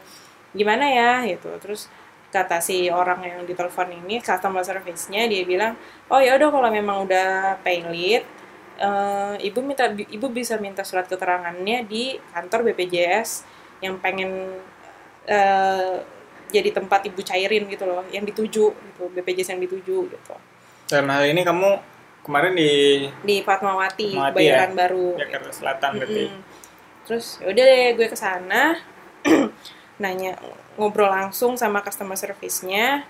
Gimana 0.58 0.90
ya 0.90 1.24
gitu. 1.24 1.54
Terus 1.62 1.88
kata 2.28 2.60
si 2.60 2.92
orang 2.92 3.24
yang 3.24 3.40
ditelepon 3.48 4.04
ini 4.04 4.20
customer 4.20 4.60
service-nya 4.62 5.32
dia 5.32 5.48
bilang 5.48 5.80
oh 6.12 6.20
ya 6.20 6.36
udah 6.36 6.50
kalau 6.52 6.70
memang 6.70 7.08
udah 7.08 7.56
paylit 7.64 8.28
eh, 8.78 9.36
ibu 9.48 9.60
minta 9.64 9.88
ibu 9.90 10.28
bisa 10.28 10.60
minta 10.60 10.84
surat 10.84 11.08
keterangannya 11.08 11.88
di 11.88 12.20
kantor 12.36 12.68
BPJS 12.72 13.48
yang 13.80 13.96
pengen 14.04 14.60
eh, 15.24 15.96
jadi 16.48 16.70
tempat 16.72 17.08
ibu 17.08 17.20
cairin 17.24 17.68
gitu 17.68 17.84
loh 17.88 18.04
yang 18.12 18.24
dituju 18.24 18.66
gitu 18.72 19.04
BPJS 19.12 19.56
yang 19.56 19.62
dituju 19.64 19.98
gitu 20.12 20.36
Dalam 20.88 21.12
hal 21.12 21.28
ini 21.28 21.44
kamu 21.44 21.80
kemarin 22.24 22.56
di 22.56 22.72
di 23.24 23.36
Fatmawati, 23.44 24.16
Fatmawati 24.16 24.36
bayaran 24.36 24.72
ya? 24.72 24.76
baru 24.76 25.08
Jakarta 25.20 25.52
Selatan 25.52 25.92
berarti. 26.00 26.24
Mm-mm. 26.28 26.42
Terus 27.08 27.26
ya 27.40 27.48
udah 27.52 27.64
deh 27.64 27.84
gue 27.96 28.08
ke 28.08 28.18
sana 28.20 28.80
nanya 29.98 30.38
ngobrol 30.78 31.10
langsung 31.10 31.58
sama 31.58 31.82
customer 31.82 32.16
service-nya. 32.16 33.06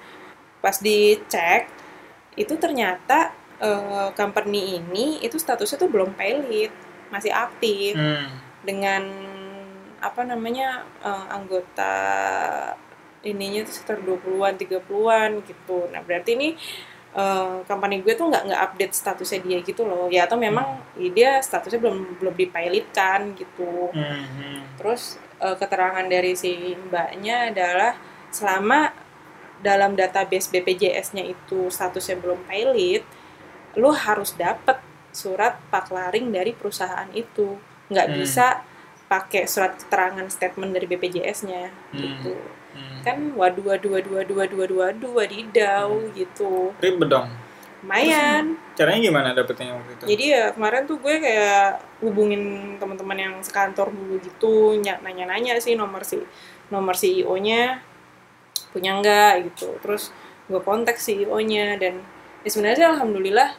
Pas 0.64 0.78
dicek 0.80 1.68
itu 2.36 2.54
ternyata 2.56 3.34
eh, 3.58 4.10
company 4.14 4.78
ini 4.78 5.18
itu 5.20 5.36
statusnya 5.36 5.82
tuh 5.82 5.90
belum 5.90 6.14
paylit, 6.14 6.70
masih 7.10 7.34
aktif 7.34 7.98
Hmm. 7.98 8.30
dengan 8.62 9.04
apa 9.98 10.22
namanya 10.22 10.86
eh, 11.02 11.26
anggota 11.34 11.94
ininya 13.26 13.66
tuh 13.66 13.74
sekitar 13.76 14.00
20-an, 14.06 14.56
30-an 14.56 15.42
gitu. 15.44 15.90
Nah, 15.92 16.00
berarti 16.06 16.38
ini 16.38 16.50
eh, 17.18 17.56
company 17.66 18.06
gue 18.06 18.14
tuh 18.14 18.30
nggak 18.30 18.44
nggak 18.48 18.62
update 18.62 18.94
statusnya 18.94 19.40
dia 19.42 19.58
gitu 19.66 19.84
loh. 19.84 20.06
Ya 20.14 20.30
atau 20.30 20.38
memang 20.38 20.78
ya 20.96 21.10
dia 21.10 21.32
statusnya 21.42 21.82
belum 21.82 22.22
belum 22.22 22.34
dipilotkan 22.38 23.34
gitu. 23.36 23.90
Hmm, 23.92 24.24
hmm. 24.38 24.60
Terus 24.78 25.18
eh, 25.42 25.56
keterangan 25.58 26.06
dari 26.06 26.34
si 26.34 26.74
mbaknya 26.76 27.52
adalah 27.54 27.94
selama 28.30 28.92
dalam 29.58 29.98
database 29.98 30.54
BPJS-nya 30.54 31.26
itu 31.26 31.70
statusnya 31.74 32.22
belum 32.22 32.46
pilot, 32.46 33.02
lo 33.78 33.90
harus 33.94 34.38
dapat 34.38 34.78
surat 35.10 35.58
paklaring 35.74 36.30
dari 36.30 36.54
perusahaan 36.54 37.10
itu. 37.14 37.58
Nggak 37.90 38.08
Hmm. 38.10 38.18
bisa 38.22 38.48
pakai 39.08 39.48
surat 39.50 39.80
keterangan 39.80 40.28
statement 40.30 40.76
dari 40.78 40.86
BPJS-nya 40.86 41.74
Hmm. 41.74 41.98
gitu. 41.98 42.36
Hmm. 42.78 43.02
Kan 43.02 43.18
waduh 43.34 43.66
waduh 43.66 43.98
waduh 43.98 44.14
waduh 44.22 44.36
waduh 44.38 44.58
waduh 44.62 44.78
waduh 44.86 45.12
wadidaw 45.18 45.90
gitu. 46.14 46.76
Ribet 46.78 47.10
dong. 47.10 47.30
Lumayan. 47.84 48.58
Caranya 48.74 49.00
gimana 49.02 49.30
dapetnya 49.38 49.74
waktu 49.78 49.92
itu? 49.94 50.04
Jadi 50.10 50.24
ya 50.34 50.44
kemarin 50.54 50.84
tuh 50.90 50.98
gue 50.98 51.16
kayak 51.22 51.78
hubungin 52.02 52.42
teman-teman 52.82 53.18
yang 53.18 53.36
sekantor 53.46 53.94
dulu 53.94 54.18
gitu, 54.22 54.78
ny- 54.82 55.02
nanya-nanya 55.02 55.62
sih 55.62 55.78
nomor 55.78 56.02
si 56.02 56.18
nomor 56.70 56.98
CEO-nya 56.98 57.80
punya 58.74 58.98
nggak 59.00 59.32
gitu. 59.54 59.78
Terus 59.82 60.10
gue 60.50 60.60
kontak 60.62 60.98
CEO-nya 60.98 61.78
dan 61.78 62.02
ya 62.46 62.50
sebenarnya 62.50 62.86
alhamdulillah 62.98 63.50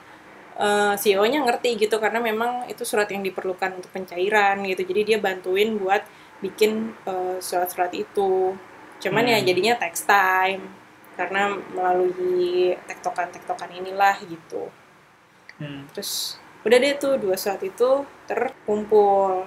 eh, 0.59 0.95
CEO-nya 0.99 1.43
ngerti 1.47 1.79
gitu 1.79 1.97
karena 2.03 2.19
memang 2.19 2.67
itu 2.67 2.83
surat 2.83 3.07
yang 3.11 3.23
diperlukan 3.23 3.79
untuk 3.79 3.91
pencairan 3.95 4.63
gitu. 4.67 4.83
Jadi 4.83 5.15
dia 5.15 5.19
bantuin 5.23 5.79
buat 5.79 6.03
bikin 6.43 6.95
eh, 7.07 7.39
surat-surat 7.39 7.95
itu. 7.95 8.55
Cuman 8.99 9.25
ya 9.31 9.39
Hmm. 9.39 9.47
jadinya 9.47 9.75
text 9.79 10.11
time 10.11 10.63
karena 11.19 11.43
melalui 11.69 12.55
tektokan-tektokan 12.87 13.75
inilah 13.75 14.15
gitu 14.23 14.71
Hmm. 15.59 15.91
terus 15.91 16.39
udah 16.63 16.79
deh 16.79 16.95
tuh 16.95 17.19
dua 17.19 17.35
surat 17.35 17.59
itu 17.61 17.91
terkumpul 18.25 19.43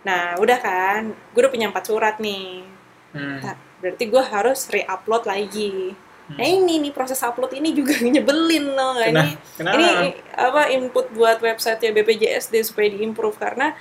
nah 0.00 0.38
udah 0.38 0.56
kan 0.56 1.02
gue 1.12 1.38
udah 1.38 1.52
punya 1.52 1.68
empat 1.68 1.84
surat 1.84 2.16
nih 2.18 2.64
Hmm. 3.12 3.40
Nah, 3.40 3.56
berarti 3.78 4.04
gue 4.06 4.20
harus 4.20 4.68
re-upload 4.68 5.24
lagi 5.24 5.92
Hmm. 6.26 6.36
nah 6.36 6.44
ini 6.44 6.80
nih 6.80 6.92
proses 6.92 7.20
upload 7.20 7.52
ini 7.52 7.70
juga 7.70 7.92
nyebelin 8.04 8.72
loh 8.72 8.96
Kena- 8.98 9.24
ini 9.24 9.32
kenapa? 9.54 9.76
ini 9.76 9.88
apa 10.32 10.62
input 10.68 11.06
buat 11.10 11.38
website 11.38 11.80
ya 11.80 11.92
BPJS 11.92 12.50
deh 12.50 12.60
supaya 12.60 12.88
diimprove 12.88 13.36
karena 13.36 13.72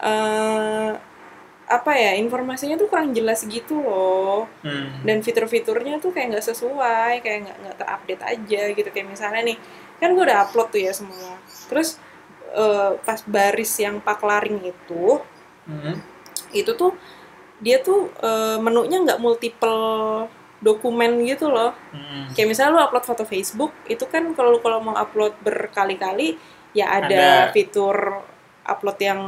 eh, 0.00 0.90
apa 1.70 1.94
ya 1.94 2.18
informasinya 2.18 2.74
tuh 2.74 2.90
kurang 2.90 3.14
jelas 3.14 3.46
gitu 3.46 3.78
loh 3.78 4.50
Hmm. 4.66 5.06
dan 5.06 5.22
fitur-fiturnya 5.22 5.96
tuh 5.96 6.10
kayak 6.10 6.34
nggak 6.34 6.46
sesuai 6.46 7.22
kayak 7.22 7.38
nggak 7.46 7.56
nggak 7.62 7.76
terupdate 7.78 8.22
aja 8.26 8.62
gitu 8.74 8.88
kayak 8.90 9.06
misalnya 9.06 9.42
nih 9.46 9.58
kan 9.96 10.10
gue 10.12 10.24
udah 10.26 10.44
upload 10.44 10.68
tuh 10.68 10.82
ya 10.82 10.90
semua 10.90 11.38
terus 11.70 11.96
eh, 12.50 12.98
pas 13.00 13.22
baris 13.24 13.70
yang 13.78 13.98
paklaring 13.98 14.58
itu 14.66 15.22
Hmm. 15.64 16.02
itu 16.50 16.74
tuh 16.74 16.98
dia 17.62 17.78
tuh 17.78 18.10
eh, 18.18 18.58
menunya 18.58 18.98
nggak 18.98 19.22
multiple 19.22 20.26
dokumen 20.58 21.22
gitu 21.24 21.48
loh 21.48 21.72
Mm. 21.94 22.34
kayak 22.34 22.48
misalnya 22.48 22.72
lu 22.74 22.80
upload 22.82 23.06
foto 23.06 23.24
Facebook 23.24 23.72
itu 23.86 24.04
kan 24.04 24.34
kalau 24.34 24.58
kalau 24.58 24.82
mau 24.82 24.92
upload 24.92 25.32
berkali-kali 25.40 26.36
ya 26.72 26.90
ada, 26.92 27.48
Ada. 27.48 27.52
fitur 27.54 27.96
upload 28.70 28.98
yang 29.02 29.20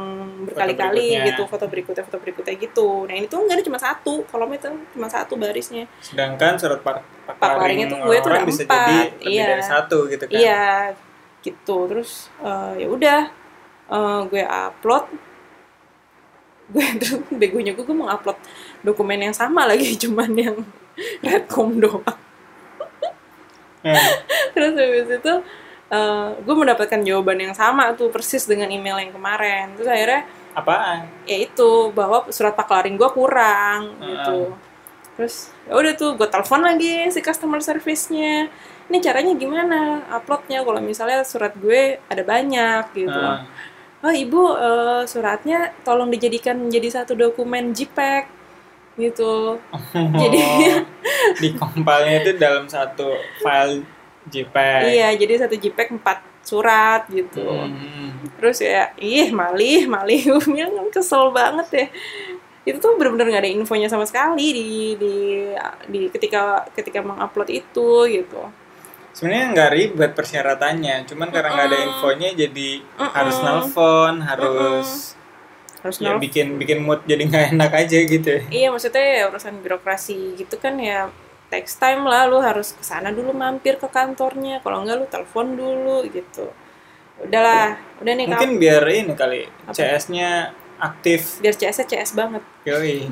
berkali-kali 0.47 1.19
gitu 1.27 1.43
foto 1.45 1.67
berikutnya 1.67 2.03
foto 2.07 2.17
berikutnya 2.23 2.55
gitu 2.55 3.03
nah 3.03 3.13
ini 3.13 3.27
tuh 3.27 3.43
nggak 3.43 3.59
ada 3.59 3.65
cuma 3.67 3.79
satu 3.79 4.23
kalau 4.31 4.47
itu 4.47 4.71
cuma 4.95 5.07
satu 5.11 5.35
barisnya 5.35 5.85
Sedangkan 5.99 6.55
surat 6.55 6.79
pak 6.79 7.03
Paklaring 7.23 7.87
itu 7.87 7.95
gue 7.95 8.17
tuh 8.19 8.31
ada 8.31 8.43
bisa 8.43 8.63
empat, 8.67 8.79
jadi 8.83 8.95
lebih 9.23 9.31
iya. 9.31 9.45
dari 9.47 9.63
satu 9.63 9.97
gitu 10.11 10.23
kan. 10.27 10.39
iya 10.39 10.65
gitu 11.43 11.77
terus 11.91 12.31
eh, 12.39 12.83
ya 12.83 12.87
udah 12.87 13.21
eh, 13.91 14.19
gue 14.31 14.43
upload 14.47 15.05
gue 16.71 16.85
terus 17.03 17.19
begonya 17.27 17.71
gue 17.75 17.83
gue 17.83 17.97
mau 17.97 18.07
upload 18.07 18.39
dokumen 18.81 19.19
yang 19.19 19.35
sama 19.35 19.67
lagi 19.67 19.95
cuman 20.07 20.31
yang 20.33 20.57
redcom 21.25 21.77
doang 21.83 22.03
Hmm. 23.83 23.99
terus 24.55 24.79
habis 24.79 25.11
itu 25.11 25.33
eh, 25.93 26.29
gue 26.35 26.55
mendapatkan 26.55 26.99
jawaban 26.99 27.37
yang 27.39 27.53
sama 27.53 27.93
tuh 27.93 28.09
persis 28.09 28.43
dengan 28.43 28.67
email 28.67 28.97
yang 28.99 29.11
kemarin 29.11 29.77
terus 29.77 29.85
akhirnya 29.87 30.25
Apaan? 30.53 31.05
ya 31.23 31.37
itu 31.39 31.69
bahwa 31.91 32.25
surat 32.29 32.53
paklaring 32.53 32.93
gue 32.93 33.09
kurang 33.11 33.93
Heeh. 33.95 34.09
gitu 34.11 34.39
terus 35.13 35.53
ya 35.63 35.73
udah 35.73 35.93
tuh 35.93 36.13
gue 36.13 36.25
telepon 36.25 36.61
lagi 36.61 37.05
si 37.07 37.21
customer 37.21 37.61
service-nya 37.61 38.49
ini 38.83 38.97
caranya 38.99 39.33
gimana 39.33 39.79
uploadnya 40.11 40.59
kalau 40.61 40.81
misalnya 40.81 41.21
surat 41.23 41.53
gue 41.55 42.01
ada 42.03 42.23
banyak 42.23 42.83
gitu 42.93 43.13
Ah. 43.13 43.45
oh 44.01 44.11
ibu 44.11 44.41
eh, 44.51 45.01
suratnya 45.05 45.71
tolong 45.81 46.09
dijadikan 46.09 46.57
menjadi 46.59 47.01
satu 47.01 47.13
dokumen 47.13 47.71
JPEG 47.71 48.25
gitu 48.95 49.57
Jadi- 50.21 50.41
Oh, 51.23 51.39
di 51.39 51.49
compile 51.55 52.19
itu 52.19 52.31
dalam 52.35 52.67
satu 52.67 53.09
file 53.39 53.81
JPEG. 54.27 54.81
iya 54.89 55.09
jadi 55.13 55.45
satu 55.45 55.55
JPEG 55.55 55.99
empat 55.99 56.17
surat 56.43 57.07
gitu 57.07 57.43
Hmm. 57.43 58.19
terus 58.39 58.59
ya 58.59 58.91
ih 58.99 59.31
malih 59.31 59.87
malih 59.87 60.19
gue 60.35 60.43
bilang 60.47 60.91
kesel 60.91 61.31
banget 61.31 61.67
ya 61.71 61.85
itu 62.63 62.79
tuh 62.79 62.95
bener-bener 62.95 63.27
nggak 63.27 63.43
ada 63.43 63.51
infonya 63.51 63.87
sama 63.91 64.07
sekali 64.07 64.55
di 64.55 64.67
di 64.95 65.15
di 65.87 66.01
ketika 66.07 66.63
ketika 66.71 67.03
mengupload 67.03 67.49
itu 67.51 67.89
gitu 68.07 68.43
Sebenarnya 69.13 69.53
nggak 69.53 69.71
ribet 69.77 70.11
persyaratannya, 70.17 71.05
cuman 71.05 71.29
karena 71.29 71.53
nggak 71.53 71.67
ada 71.69 71.77
Mm-mm. 71.77 71.89
infonya 71.93 72.29
jadi 72.33 72.69
Mm-mm. 72.81 73.11
harus 73.13 73.37
nelpon, 73.45 74.13
harus 74.25 75.13
harus 75.85 75.97
ya 76.01 76.17
bikin 76.17 76.57
bikin 76.57 76.81
mood 76.81 77.05
jadi 77.05 77.21
nggak 77.21 77.45
enak 77.53 77.71
aja 77.77 77.97
gitu. 78.09 78.41
iya 78.49 78.73
maksudnya 78.73 79.03
ya 79.03 79.23
urusan 79.29 79.61
birokrasi 79.61 80.33
gitu 80.33 80.55
kan 80.57 80.79
ya 80.81 81.13
takes 81.53 81.77
time 81.77 82.09
lah 82.09 82.25
lu 82.25 82.41
harus 82.41 82.73
ke 82.73 82.81
sana 82.81 83.13
dulu 83.13 83.29
mampir 83.29 83.77
ke 83.77 83.85
kantornya. 83.85 84.57
Kalau 84.65 84.81
enggak 84.81 84.97
lu 84.97 85.05
telepon 85.05 85.53
dulu 85.53 86.01
gitu. 86.09 86.49
Udahlah 87.21 87.77
udah 88.01 88.13
nih 88.17 88.25
Mungkin 88.25 88.57
biar 88.57 88.81
ini 88.89 89.13
kali 89.13 89.45
CS-nya 89.69 90.49
aktif, 90.81 91.37
biar 91.39 91.53
CS 91.53 91.85
CS 91.85 92.17
banget. 92.17 92.41
Yoi. 92.65 93.05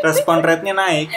Respon 0.00 0.40
rate-nya 0.40 0.72
naik. 0.72 1.12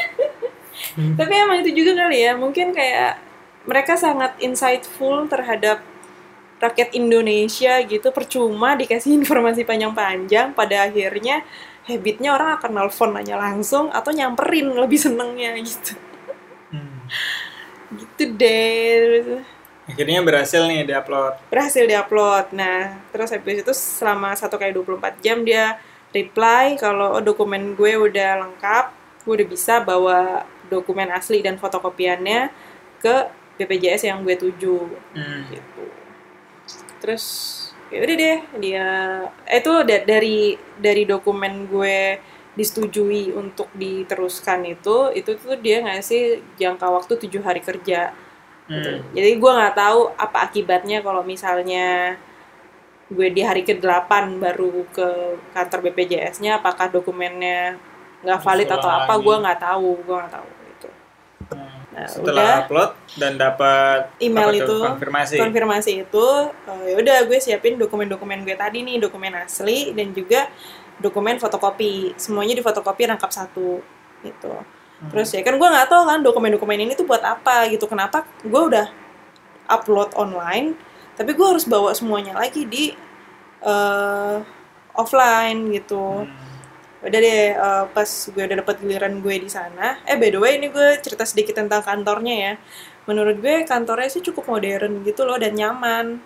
Tapi 0.93 1.33
emang 1.33 1.63
itu 1.65 1.73
juga 1.73 2.05
kali 2.05 2.21
ya, 2.21 2.37
mungkin 2.37 2.69
kayak 2.75 3.17
mereka 3.65 3.97
sangat 3.97 4.37
insightful 4.43 5.25
terhadap 5.25 5.81
rakyat 6.57 6.93
Indonesia 6.97 7.77
gitu, 7.85 8.09
percuma 8.09 8.73
dikasih 8.77 9.13
informasi 9.19 9.63
panjang-panjang, 9.63 10.53
pada 10.57 10.89
akhirnya 10.89 11.45
habitnya 11.87 12.35
orang 12.35 12.59
akan 12.59 12.71
nelfon 12.75 13.15
nanya 13.15 13.39
langsung 13.39 13.87
atau 13.89 14.11
nyamperin 14.11 14.75
lebih 14.75 14.99
senengnya 14.99 15.55
gitu. 15.63 15.95
Hmm. 16.75 17.07
Gitu 17.95 18.35
deh. 18.35 19.39
Akhirnya 19.87 20.19
berhasil 20.19 20.67
nih 20.67 20.83
diupload. 20.83 21.47
Berhasil 21.47 21.87
diupload. 21.87 22.51
Nah, 22.51 22.99
terus 23.15 23.31
habis 23.31 23.63
itu 23.63 23.71
selama 23.71 24.35
1 24.35 24.51
kali 24.59 24.75
24 24.75 25.23
jam 25.23 25.47
dia 25.47 25.79
reply 26.11 26.75
kalau 26.75 27.15
oh, 27.15 27.23
dokumen 27.23 27.71
gue 27.71 27.95
udah 27.95 28.43
lengkap, 28.43 28.85
gue 29.23 29.33
udah 29.39 29.47
bisa 29.47 29.79
bawa 29.79 30.43
dokumen 30.67 31.07
asli 31.15 31.39
dan 31.39 31.55
fotokopiannya 31.55 32.51
ke 32.99 33.15
BPJS 33.57 34.11
yang 34.11 34.27
gue 34.27 34.35
tuju 34.35 34.91
Hmm. 35.15 35.47
gitu. 35.55 35.76
Terus 37.07 37.25
ya 37.87 38.03
udah 38.03 38.15
deh 38.19 38.39
dia 38.59 38.87
eh, 39.47 39.63
itu 39.63 39.71
da- 39.87 40.03
dari 40.03 40.59
dari 40.75 41.03
dokumen 41.07 41.71
gue 41.71 42.19
disetujui 42.59 43.31
untuk 43.31 43.71
diteruskan 43.71 44.67
itu 44.67 45.15
itu 45.15 45.31
tuh 45.39 45.55
dia 45.55 45.79
ngasih 45.87 46.43
jangka 46.59 46.87
waktu 46.91 47.13
tujuh 47.23 47.39
hari 47.47 47.61
kerja 47.63 48.11
gitu. 48.75 48.89
Hmm. 48.91 48.99
Jadi 49.15 49.31
gue 49.39 49.51
nggak 49.57 49.75
tahu 49.79 49.99
apa 50.19 50.37
akibatnya 50.47 50.99
kalau 51.05 51.23
misalnya 51.23 52.17
gue 53.07 53.27
di 53.31 53.39
hari 53.39 53.63
ke-8 53.63 54.35
baru 54.43 54.83
ke 54.91 55.07
kantor 55.55 55.79
BPJS-nya 55.87 56.59
apakah 56.59 56.91
dokumennya 56.91 57.79
nggak 58.23 58.39
valid 58.43 58.67
atau 58.67 58.89
apa 58.91 59.13
gue 59.15 59.35
nggak 59.43 59.59
tahu 59.63 59.89
gue 60.03 60.15
nggak 60.19 60.33
tahu 60.35 60.47
gitu. 60.51 60.66
Nah, 61.97 62.05
Setelah 62.05 62.29
udah 62.29 62.49
upload 62.61 62.91
dan 63.17 63.31
dapat 63.35 64.13
email 64.21 64.53
itu 64.53 64.75
konfirmasi. 64.77 65.35
konfirmasi 65.41 65.91
itu 66.05 66.27
eh, 66.69 66.93
ya 66.93 66.95
udah 66.95 67.17
gue 67.25 67.37
siapin 67.41 67.73
dokumen-dokumen 67.73 68.45
gue 68.45 68.53
tadi 68.53 68.85
nih 68.85 69.01
dokumen 69.01 69.33
asli 69.33 69.97
dan 69.97 70.13
juga 70.13 70.45
dokumen 70.97 71.41
fotokopi 71.41 72.13
semuanya 72.13 72.53
di 72.53 72.61
fotokopi 72.61 73.09
rangkap 73.09 73.33
satu 73.33 73.81
gitu 74.21 74.53
Hmm. 74.97 75.13
terus 75.13 75.29
ya 75.29 75.45
kan 75.45 75.53
gue 75.53 75.67
nggak 75.67 75.89
tahu 75.89 76.09
kan 76.09 76.25
dokumen-dokumen 76.25 76.73
ini 76.81 76.93
tuh 76.93 77.05
buat 77.05 77.21
apa 77.21 77.69
gitu 77.69 77.85
kenapa 77.85 78.25
gue 78.41 78.61
udah 78.65 78.89
upload 79.65 80.09
online 80.13 80.73
tapi 81.13 81.33
gue 81.33 81.45
harus 81.45 81.65
bawa 81.65 81.93
semuanya 81.93 82.33
lagi 82.33 82.65
di 82.65 82.97
eh, 83.61 84.37
offline 84.93 85.69
gitu 85.69 86.25
Hmm. 86.25 86.45
Udah 87.05 87.19
deh 87.21 87.41
eh, 87.53 87.85
pas 87.93 88.09
gue 88.09 88.43
udah 88.47 88.57
dapat 88.65 88.75
giliran 88.81 89.13
gue 89.21 89.35
di 89.37 89.49
sana. 89.51 90.01
Eh 90.09 90.17
by 90.17 90.29
the 90.33 90.39
way 90.41 90.57
ini 90.57 90.67
gue 90.73 90.87
cerita 91.05 91.23
sedikit 91.29 91.61
tentang 91.61 91.85
kantornya 91.85 92.35
ya. 92.35 92.53
Menurut 93.05 93.37
gue 93.39 93.63
kantornya 93.69 94.09
sih 94.09 94.23
cukup 94.25 94.49
modern 94.49 95.05
gitu 95.05 95.21
loh 95.27 95.37
dan 95.37 95.53
nyaman. 95.53 96.17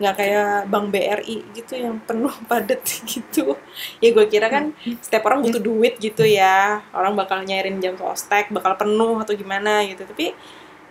Nggak 0.00 0.14
kayak 0.18 0.54
bank 0.72 0.86
BRI 0.90 1.36
gitu 1.54 1.72
yang 1.78 2.00
penuh 2.02 2.32
padat 2.50 2.80
gitu. 3.04 3.54
Ya 4.00 4.08
gue 4.16 4.26
kira 4.32 4.48
kan 4.48 4.72
setiap 5.04 5.28
orang 5.28 5.44
butuh 5.44 5.60
duit 5.60 5.94
gitu 6.00 6.24
ya. 6.24 6.80
Orang 6.96 7.14
bakal 7.20 7.44
nyairin 7.44 7.78
jam 7.84 7.94
sostek 8.00 8.48
bakal 8.48 8.74
penuh 8.80 9.20
atau 9.20 9.36
gimana 9.36 9.84
gitu. 9.84 10.08
Tapi 10.08 10.32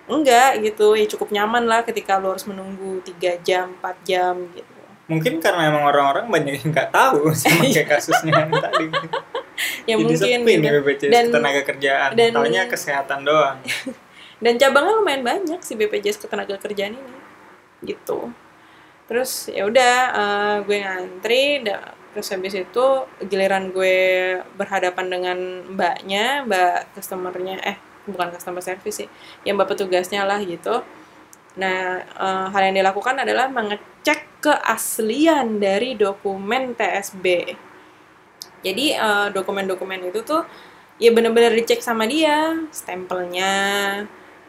enggak 0.08 0.62
gitu. 0.62 0.94
Ya 0.94 1.06
cukup 1.10 1.34
nyaman 1.34 1.66
lah 1.66 1.82
ketika 1.88 2.22
lo 2.22 2.38
harus 2.38 2.46
menunggu 2.46 3.02
3 3.02 3.42
jam 3.42 3.74
4 3.82 3.98
jam 4.06 4.36
gitu 4.54 4.73
Mungkin 5.04 5.40
karena 5.40 5.68
emang 5.68 5.84
orang-orang 5.84 6.26
banyak 6.28 6.54
yang 6.58 6.70
nggak 6.72 6.90
tahu 6.90 7.32
sama 7.38 7.64
kayak 7.64 7.88
kasusnya 7.90 8.32
yang 8.40 8.52
tadi. 8.52 8.86
ya 9.90 9.94
Jadi 9.94 10.00
mungkin 10.00 10.18
sepi 10.18 10.54
nih 10.54 10.56
gitu. 10.60 10.80
BPJS 10.80 11.12
Dan- 11.12 11.32
tenaga 11.32 11.62
kerjaan. 11.64 12.10
dan- 12.16 12.34
Taunya 12.34 12.64
kesehatan 12.66 13.20
doang. 13.22 13.58
dan 14.44 14.60
cabangnya 14.60 14.94
lumayan 14.94 15.24
banyak 15.24 15.60
sih 15.60 15.76
BPJS 15.76 16.20
ketenaga 16.20 16.56
kerjaan 16.58 16.94
ini 16.94 17.16
gitu 17.82 18.32
terus 19.04 19.48
ya 19.48 19.64
udah 19.64 19.96
eh, 20.12 20.56
gue 20.64 20.78
ngantri 20.80 21.44
da- 21.62 21.92
terus 22.12 22.28
habis 22.28 22.52
itu 22.54 22.86
giliran 23.22 23.72
gue 23.72 23.96
berhadapan 24.54 25.06
dengan 25.08 25.38
mbaknya 25.70 26.44
mbak 26.44 26.92
customernya 26.94 27.60
eh 27.62 27.76
bukan 28.04 28.32
customer 28.32 28.60
service 28.60 28.98
sih 28.98 29.08
yang 29.44 29.56
mbak 29.56 29.68
petugasnya 29.70 30.24
lah 30.24 30.40
gitu 30.40 30.84
nah 31.62 32.02
eh, 32.02 32.46
hal 32.54 32.62
yang 32.72 32.78
dilakukan 32.82 33.16
adalah 33.24 33.46
mengecek 33.58 34.22
keaslian 34.44 35.48
dari 35.62 35.94
dokumen 36.04 36.74
TSB 36.80 37.26
jadi 38.66 38.86
eh, 38.98 39.28
dokumen-dokumen 39.36 40.10
itu 40.10 40.20
tuh 40.26 40.42
ya 41.02 41.10
bener-bener 41.16 41.54
dicek 41.60 41.82
sama 41.84 42.06
dia 42.08 42.54
stempelnya 42.72 43.54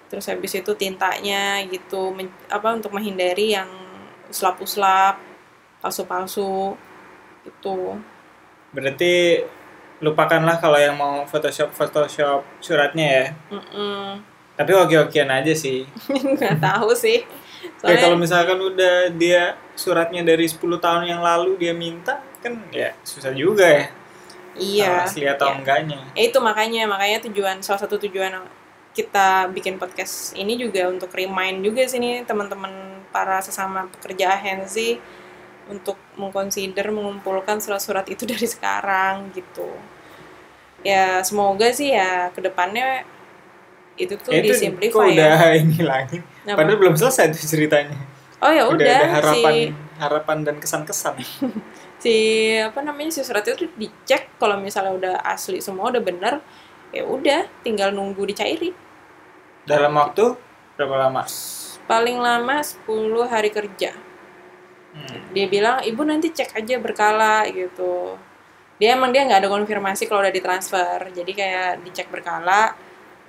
terus 0.08 0.26
habis 0.30 0.52
itu 0.54 0.72
tintanya 0.78 1.64
gitu 1.72 2.12
men- 2.16 2.36
apa 2.52 2.68
untuk 2.76 2.92
menghindari 2.94 3.56
yang 3.56 3.68
uslap-uslap 4.30 5.18
palsu-palsu 5.82 6.76
itu 7.44 7.76
Berarti 8.74 9.40
lupakanlah 10.04 10.56
kalau 10.60 10.76
yang 10.76 10.96
mau 10.98 11.24
Photoshop 11.30 11.70
Photoshop 11.72 12.42
suratnya 12.60 13.06
ya. 13.18 13.26
Mm-mm. 13.50 14.24
Tapi 14.54 14.70
hoki-hokian 14.70 15.30
aja 15.30 15.52
sih. 15.54 15.86
nggak 16.38 16.62
tahu 16.62 16.94
sih 16.94 17.26
kalau 17.84 17.96
soalnya 18.00 18.20
misalkan 18.20 18.58
udah 18.60 18.94
dia 19.12 19.56
suratnya 19.76 20.22
dari 20.24 20.48
10 20.48 20.60
tahun 20.80 21.04
yang 21.04 21.20
lalu 21.20 21.60
dia 21.60 21.76
minta 21.76 22.20
kan 22.40 22.60
ya 22.72 22.92
susah 23.04 23.32
juga 23.32 23.64
ya. 23.64 23.86
iya 24.56 24.92
asli 25.04 25.26
atau 25.26 25.50
ya. 25.50 25.54
enggaknya. 25.60 26.00
Ya 26.14 26.22
itu 26.30 26.38
makanya 26.38 26.86
makanya 26.86 27.26
tujuan 27.28 27.60
salah 27.60 27.80
satu 27.84 27.98
tujuan 28.06 28.40
kita 28.94 29.50
bikin 29.50 29.76
podcast 29.76 30.32
ini 30.38 30.54
juga 30.54 30.86
untuk 30.86 31.10
remind 31.10 31.66
juga 31.66 31.82
sih 31.90 31.98
nih 31.98 32.22
teman-teman 32.22 33.02
para 33.10 33.42
sesama 33.42 33.90
pekerja 33.90 34.38
agensi 34.38 35.00
untuk 35.66 35.98
mengconsider 36.14 36.92
mengumpulkan 36.92 37.58
surat-surat 37.58 38.06
itu 38.06 38.24
dari 38.32 38.46
sekarang 38.46 39.34
gitu. 39.34 39.68
Ya 40.84 41.24
semoga 41.24 41.72
sih 41.72 41.96
ya 41.96 42.28
ke 42.30 42.44
depannya 42.44 43.08
itu 43.94 44.14
tuh 44.18 44.30
Ya, 44.34 44.42
itu 44.42 44.50
kok 44.50 44.54
disimplify 44.58 45.08
udah 45.14 45.36
ya. 45.38 45.50
ini 45.62 45.80
lagi. 45.82 46.18
Apa? 46.46 46.58
Padahal 46.58 46.78
belum 46.78 46.94
selesai 46.98 47.34
tuh 47.34 47.44
ceritanya. 47.46 47.98
Oh 48.44 48.52
ya 48.52 48.68
udah, 48.68 48.76
udah, 48.76 48.98
ada 48.98 49.08
harapan, 49.08 49.52
si 49.52 49.56
harapan 49.96 50.38
dan 50.44 50.56
kesan-kesan. 50.60 51.14
si 52.04 52.14
apa 52.60 52.80
namanya 52.84 53.10
si 53.16 53.24
surat 53.24 53.46
itu 53.48 53.70
dicek 53.78 54.36
kalau 54.36 54.60
misalnya 54.60 54.92
udah 54.92 55.14
asli 55.24 55.64
semua 55.64 55.88
udah 55.88 56.04
bener 56.04 56.44
ya 56.92 57.08
udah 57.08 57.48
tinggal 57.64 57.94
nunggu 57.94 58.22
dicairin. 58.28 58.76
Dalam 59.64 59.96
waktu 59.96 60.36
berapa 60.76 61.08
lama? 61.08 61.24
Paling 61.88 62.20
lama 62.20 62.60
10 62.60 62.86
hari 63.24 63.48
kerja. 63.48 63.96
Hmm. 64.94 65.20
Dia 65.34 65.46
bilang 65.50 65.82
ibu 65.82 66.04
nanti 66.06 66.30
cek 66.30 66.54
aja 66.54 66.76
berkala 66.78 67.48
gitu. 67.50 68.14
Dia 68.78 68.94
emang 68.94 69.10
dia 69.10 69.26
nggak 69.26 69.46
ada 69.46 69.50
konfirmasi 69.50 70.06
kalau 70.06 70.22
udah 70.22 70.34
ditransfer. 70.34 71.10
Jadi 71.10 71.32
kayak 71.34 71.82
dicek 71.82 72.12
berkala. 72.12 72.76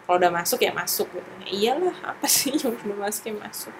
Kalau 0.06 0.22
udah 0.22 0.30
masuk 0.30 0.62
ya 0.62 0.70
masuk 0.70 1.10
gitu. 1.10 1.30
Ya 1.42 1.48
iyalah 1.50 1.98
apa 2.14 2.30
sih 2.30 2.54
yang 2.62 2.78
udah 2.78 3.10
masuk 3.10 3.24
ya 3.26 3.36
masuk. 3.42 3.74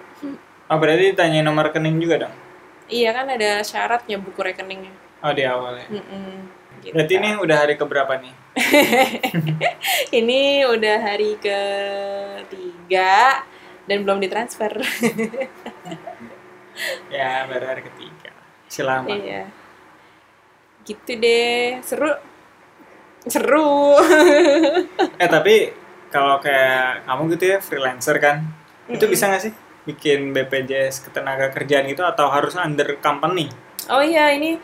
Oh 0.66 0.76
berarti 0.82 1.14
ditanya 1.14 1.46
nomor 1.46 1.70
rekening 1.70 2.02
juga 2.02 2.26
dong? 2.26 2.34
Iya 2.90 3.14
kan 3.14 3.30
ada 3.30 3.62
syaratnya 3.62 4.18
buku 4.18 4.42
rekeningnya. 4.42 4.90
Oh 5.22 5.30
di 5.30 5.46
awal 5.46 5.78
ya. 5.78 5.86
Mm-mm, 5.90 6.30
gitu. 6.82 6.94
Berarti 6.94 7.14
ini 7.18 7.30
udah 7.38 7.56
hari 7.56 7.74
keberapa 7.78 8.12
nih? 8.18 8.34
ini 10.22 10.66
udah 10.66 10.96
hari 11.02 11.38
ketiga 11.38 13.42
dan 13.86 14.02
belum 14.02 14.18
ditransfer. 14.18 14.74
Ya 17.08 17.48
baru 17.48 17.72
hari 17.72 17.88
ketiga. 17.88 18.36
Selama. 18.68 19.08
iya. 19.08 19.48
Gitu 20.84 21.16
deh, 21.16 21.80
seru. 21.80 22.12
Seru. 23.24 23.96
Eh 25.16 25.24
tapi 25.24 25.72
kalau 26.12 26.38
kayak 26.42 27.06
kamu 27.06 27.22
gitu 27.36 27.44
ya 27.56 27.58
freelancer 27.62 28.16
kan, 28.22 28.46
itu 28.90 29.04
Mm-mm. 29.04 29.12
bisa 29.12 29.28
nggak 29.30 29.42
sih 29.50 29.54
bikin 29.86 30.34
BPJS 30.34 31.06
ketenaga 31.06 31.54
kerjaan 31.54 31.86
gitu 31.86 32.02
atau 32.02 32.26
harus 32.30 32.58
under 32.58 32.98
company? 32.98 33.50
oh 33.90 34.02
iya, 34.02 34.34
ini 34.34 34.58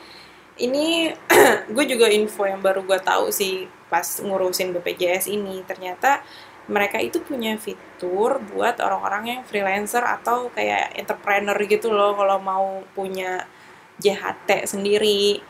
ini 0.58 1.10
gue 1.74 1.84
juga 1.88 2.06
info 2.12 2.44
yang 2.44 2.60
baru 2.60 2.84
gue 2.84 2.98
tahu 3.00 3.32
sih 3.32 3.66
pas 3.88 4.04
ngurusin 4.20 4.72
BPJS 4.76 5.28
ini 5.32 5.64
ternyata 5.64 6.24
mereka 6.70 7.02
itu 7.02 7.18
punya 7.18 7.58
fitur 7.58 8.38
buat 8.38 8.78
orang-orang 8.78 9.24
yang 9.38 9.40
freelancer 9.42 10.00
atau 10.00 10.46
kayak 10.54 10.94
entrepreneur 10.94 11.58
gitu 11.66 11.90
loh 11.90 12.14
kalau 12.14 12.38
mau 12.38 12.66
punya 12.94 13.44
JHT 13.98 14.70
sendiri. 14.70 15.42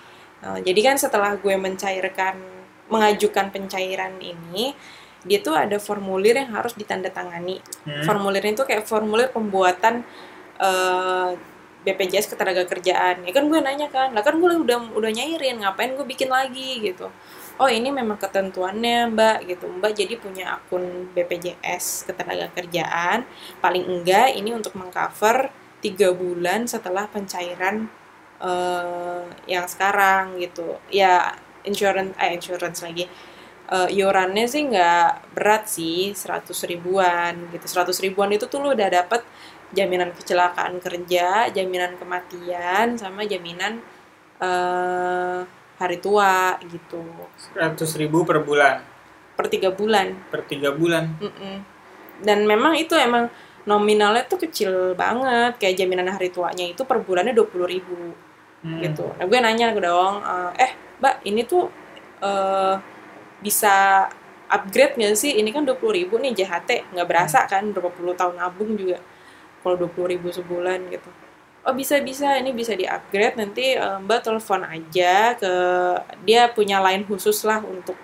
Eh, 0.43 0.59
jadi 0.65 0.81
kan 0.93 0.97
setelah 0.97 1.37
gue 1.37 1.55
mencairkan 1.55 2.41
mengajukan 2.89 3.53
pencairan 3.53 4.21
ini, 4.21 4.73
dia 5.23 5.39
tuh 5.39 5.55
ada 5.55 5.79
formulir 5.79 6.35
yang 6.35 6.51
harus 6.51 6.75
ditandatangani. 6.75 7.63
Hmm? 7.87 8.05
Formulirnya 8.07 8.53
itu 8.59 8.65
kayak 8.67 8.85
formulir 8.87 9.31
pembuatan 9.31 10.03
eh, 10.59 11.31
BPJS 11.83 12.31
ketenaga 12.35 12.63
kerjaan. 12.67 13.27
Ya 13.27 13.33
kan 13.35 13.51
gue 13.51 13.59
nanya 13.59 13.91
kan, 13.91 14.15
lah 14.15 14.23
kan 14.23 14.39
gue 14.39 14.51
udah 14.51 14.95
udah 14.95 15.11
nyairin, 15.11 15.63
ngapain 15.63 15.95
gue 15.99 16.07
bikin 16.07 16.31
lagi 16.31 16.79
gitu. 16.83 17.11
Oh 17.61 17.69
ini 17.69 17.93
memang 17.93 18.17
ketentuannya 18.19 19.13
mbak 19.13 19.47
gitu. 19.51 19.67
Mbak 19.69 19.93
jadi 19.93 20.15
punya 20.19 20.45
akun 20.59 21.11
BPJS 21.15 22.09
ketenaga 22.09 22.51
kerjaan. 22.55 23.27
Paling 23.61 23.85
enggak 23.87 24.35
ini 24.35 24.55
untuk 24.55 24.75
mengcover 24.79 25.51
tiga 25.83 26.15
bulan 26.15 26.71
setelah 26.71 27.07
pencairan 27.11 27.91
eh, 28.41 29.23
yang 29.51 29.67
sekarang 29.67 30.39
gitu. 30.39 30.79
Ya 30.91 31.35
insurance, 31.67 32.15
eh 32.19 32.31
insurance 32.35 32.81
lagi. 32.83 33.07
Eh, 33.71 33.89
iurannya 33.95 34.45
sih 34.51 34.69
nggak 34.69 35.33
berat 35.39 35.65
sih, 35.71 36.13
100 36.13 36.67
ribuan 36.67 37.49
gitu. 37.55 37.65
100 37.65 37.97
ribuan 38.03 38.29
itu 38.35 38.45
tuh 38.51 38.59
lu 38.61 38.75
udah 38.75 38.89
dapet 38.91 39.23
jaminan 39.73 40.13
kecelakaan 40.13 40.77
kerja, 40.83 41.49
jaminan 41.49 41.97
kematian, 41.97 42.99
sama 43.01 43.25
jaminan 43.25 43.81
eh, 44.41 45.41
hari 45.79 45.97
tua 46.03 46.59
gitu. 46.69 47.01
100 47.55 47.97
ribu 47.97 48.27
per 48.29 48.43
bulan, 48.45 48.83
Per 49.39 49.47
tiga 49.49 49.71
bulan. 49.73 50.13
per 50.29 50.45
tiga 50.45 50.71
bulan. 50.77 51.17
Mm-mm. 51.17 51.57
Dan 52.21 52.45
memang 52.45 52.77
itu 52.77 52.93
emang 52.95 53.33
nominalnya 53.65 54.27
tuh 54.29 54.37
kecil 54.43 54.93
banget. 54.95 55.57
Kayak 55.57 55.81
jaminan 55.81 56.13
hari 56.13 56.29
tuanya 56.29 56.67
itu 56.69 56.83
per 56.85 57.01
bulannya 57.01 57.33
20 57.33 57.65
ribu 57.65 58.13
Hmm. 58.63 58.79
gitu. 58.79 59.03
Nah 59.19 59.27
gue 59.27 59.39
nanya 59.43 59.75
ke 59.75 59.83
dong, 59.83 60.23
eh, 60.23 60.51
eh 60.69 60.73
mbak 61.01 61.27
ini 61.27 61.43
tuh 61.43 61.67
eh, 62.23 62.75
bisa 63.43 64.07
upgrade 64.49 64.97
nggak 64.97 65.19
sih? 65.19 65.37
Ini 65.37 65.51
kan 65.51 65.67
20 65.67 65.83
ribu 65.99 66.17
nih 66.23 66.33
JHT, 66.33 66.95
nggak 66.95 67.09
berasa 67.09 67.45
kan 67.51 67.67
berapa 67.75 67.91
puluh 67.91 68.15
tahun 68.15 68.39
nabung 68.39 68.79
juga. 68.79 69.03
Kalau 69.61 69.77
20 69.79 70.13
ribu 70.17 70.29
sebulan 70.31 70.89
gitu. 70.91 71.11
Oh 71.63 71.75
bisa 71.75 72.03
bisa, 72.03 72.35
ini 72.43 72.51
bisa 72.51 72.75
di 72.75 72.83
upgrade 72.87 73.39
nanti 73.39 73.79
eh, 73.79 73.99
mbak 74.03 74.27
telepon 74.27 74.67
aja 74.67 75.39
ke 75.39 75.53
dia 76.27 76.51
punya 76.51 76.83
line 76.83 77.07
khusus 77.07 77.47
lah 77.47 77.63
untuk 77.63 77.95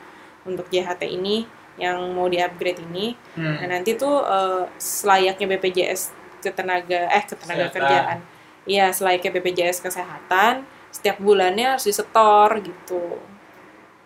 untuk 0.47 0.71
JHT 0.71 1.03
ini 1.11 1.43
yang 1.79 1.99
mau 2.15 2.31
di 2.31 2.39
upgrade 2.39 2.79
ini. 2.87 3.19
Hmm. 3.35 3.59
Nah 3.59 3.79
nanti 3.79 3.99
tuh 3.99 4.23
eh, 4.23 4.65
selayaknya 4.79 5.59
BPJS 5.59 6.15
ketenaga 6.39 7.11
eh 7.11 7.25
ketenaga 7.27 7.67
Kesehatan. 7.67 7.75
kerjaan, 7.75 8.19
iya 8.63 8.87
selayaknya 8.95 9.31
BPJS 9.43 9.83
kesehatan 9.83 10.63
setiap 10.95 11.19
bulannya 11.21 11.77
harus 11.77 11.85
disetor 11.87 12.63
gitu. 12.63 13.19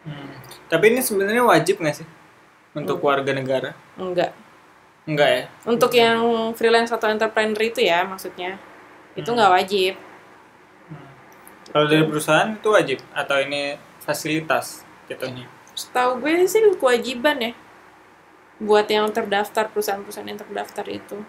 Hmm. 0.03 0.42
Tapi 0.73 0.85
ini 0.89 1.05
sebenarnya 1.05 1.45
wajib 1.45 1.85
nggak 1.85 1.97
sih 2.01 2.09
untuk 2.73 2.97
Hmm. 2.97 3.07
warga 3.13 3.33
negara? 3.37 3.71
Enggak. 4.01 4.33
Enggak 5.05 5.29
ya? 5.29 5.43
Untuk 5.69 5.93
yang 5.93 6.21
freelance 6.57 6.89
atau 6.89 7.13
entrepreneur 7.13 7.61
itu 7.61 7.85
ya 7.85 8.09
maksudnya 8.09 8.57
itu 9.13 9.29
Hmm. 9.29 9.37
nggak 9.37 9.53
wajib. 9.53 9.95
Kalau 11.69 11.87
dari 11.89 12.05
perusahaan 12.05 12.49
itu 12.53 12.69
wajib 12.69 12.99
atau 13.13 13.37
ini 13.37 13.77
fasilitas 14.01 14.81
jatuhnya? 15.09 15.45
Setahu 15.73 16.21
gue 16.21 16.45
sih 16.45 16.61
kewajiban 16.77 17.37
ya 17.41 17.53
buat 18.57 18.89
yang 18.89 19.09
terdaftar 19.09 19.69
perusahaan-perusahaan 19.69 20.29
yang 20.29 20.41
terdaftar 20.41 20.89
itu. 20.89 21.21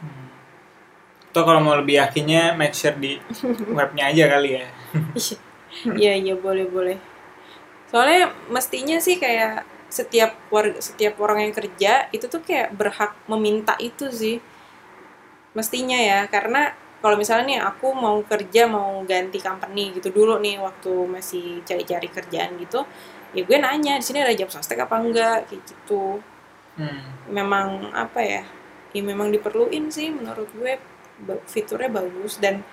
Atau 1.32 1.43
kalau 1.43 1.60
mau 1.60 1.73
lebih 1.73 1.97
yakinnya 1.97 2.53
make 2.53 2.71
sure 2.71 2.93
di 2.93 3.19
webnya 3.77 4.08
aja 4.08 4.23
kali 4.29 4.49
ya. 4.56 4.65
Iya 5.91 6.13
iya 6.15 6.36
boleh 6.38 6.67
boleh. 6.69 6.97
Soalnya 7.93 8.34
mestinya 8.49 8.97
sih 8.97 9.21
kayak 9.21 9.69
setiap 9.86 10.34
warga, 10.49 10.82
setiap 10.82 11.21
orang 11.21 11.45
yang 11.45 11.53
kerja 11.53 12.10
itu 12.10 12.25
tuh 12.25 12.41
kayak 12.41 12.73
berhak 12.73 13.13
meminta 13.29 13.77
itu 13.77 14.10
sih. 14.10 14.41
Mestinya 15.53 16.01
ya 16.01 16.25
karena 16.25 16.73
kalau 16.97 17.13
misalnya 17.13 17.45
nih 17.45 17.62
aku 17.62 17.93
mau 17.93 18.17
kerja 18.25 18.65
mau 18.65 19.06
ganti 19.06 19.38
company 19.38 19.93
gitu 19.93 20.10
dulu 20.10 20.41
nih 20.41 20.58
waktu 20.58 20.89
masih 21.06 21.62
cari-cari 21.62 22.10
kerjaan 22.10 22.58
gitu, 22.58 22.88
ya 23.38 23.45
gue 23.45 23.58
nanya 23.62 24.01
di 24.01 24.06
sini 24.08 24.25
ada 24.25 24.34
job 24.34 24.49
sostek 24.49 24.82
apa 24.82 24.97
enggak 24.97 25.45
kayak 25.45 25.62
gitu. 25.62 26.23
Hmm. 26.79 27.29
Memang 27.29 27.93
apa 27.93 28.23
ya? 28.25 28.41
Ya 28.95 29.01
memang 29.06 29.29
diperluin 29.29 29.93
sih 29.93 30.10
menurut 30.10 30.49
gue 30.58 30.82
fiturnya 31.45 31.93
bagus 31.93 32.41
dan 32.41 32.65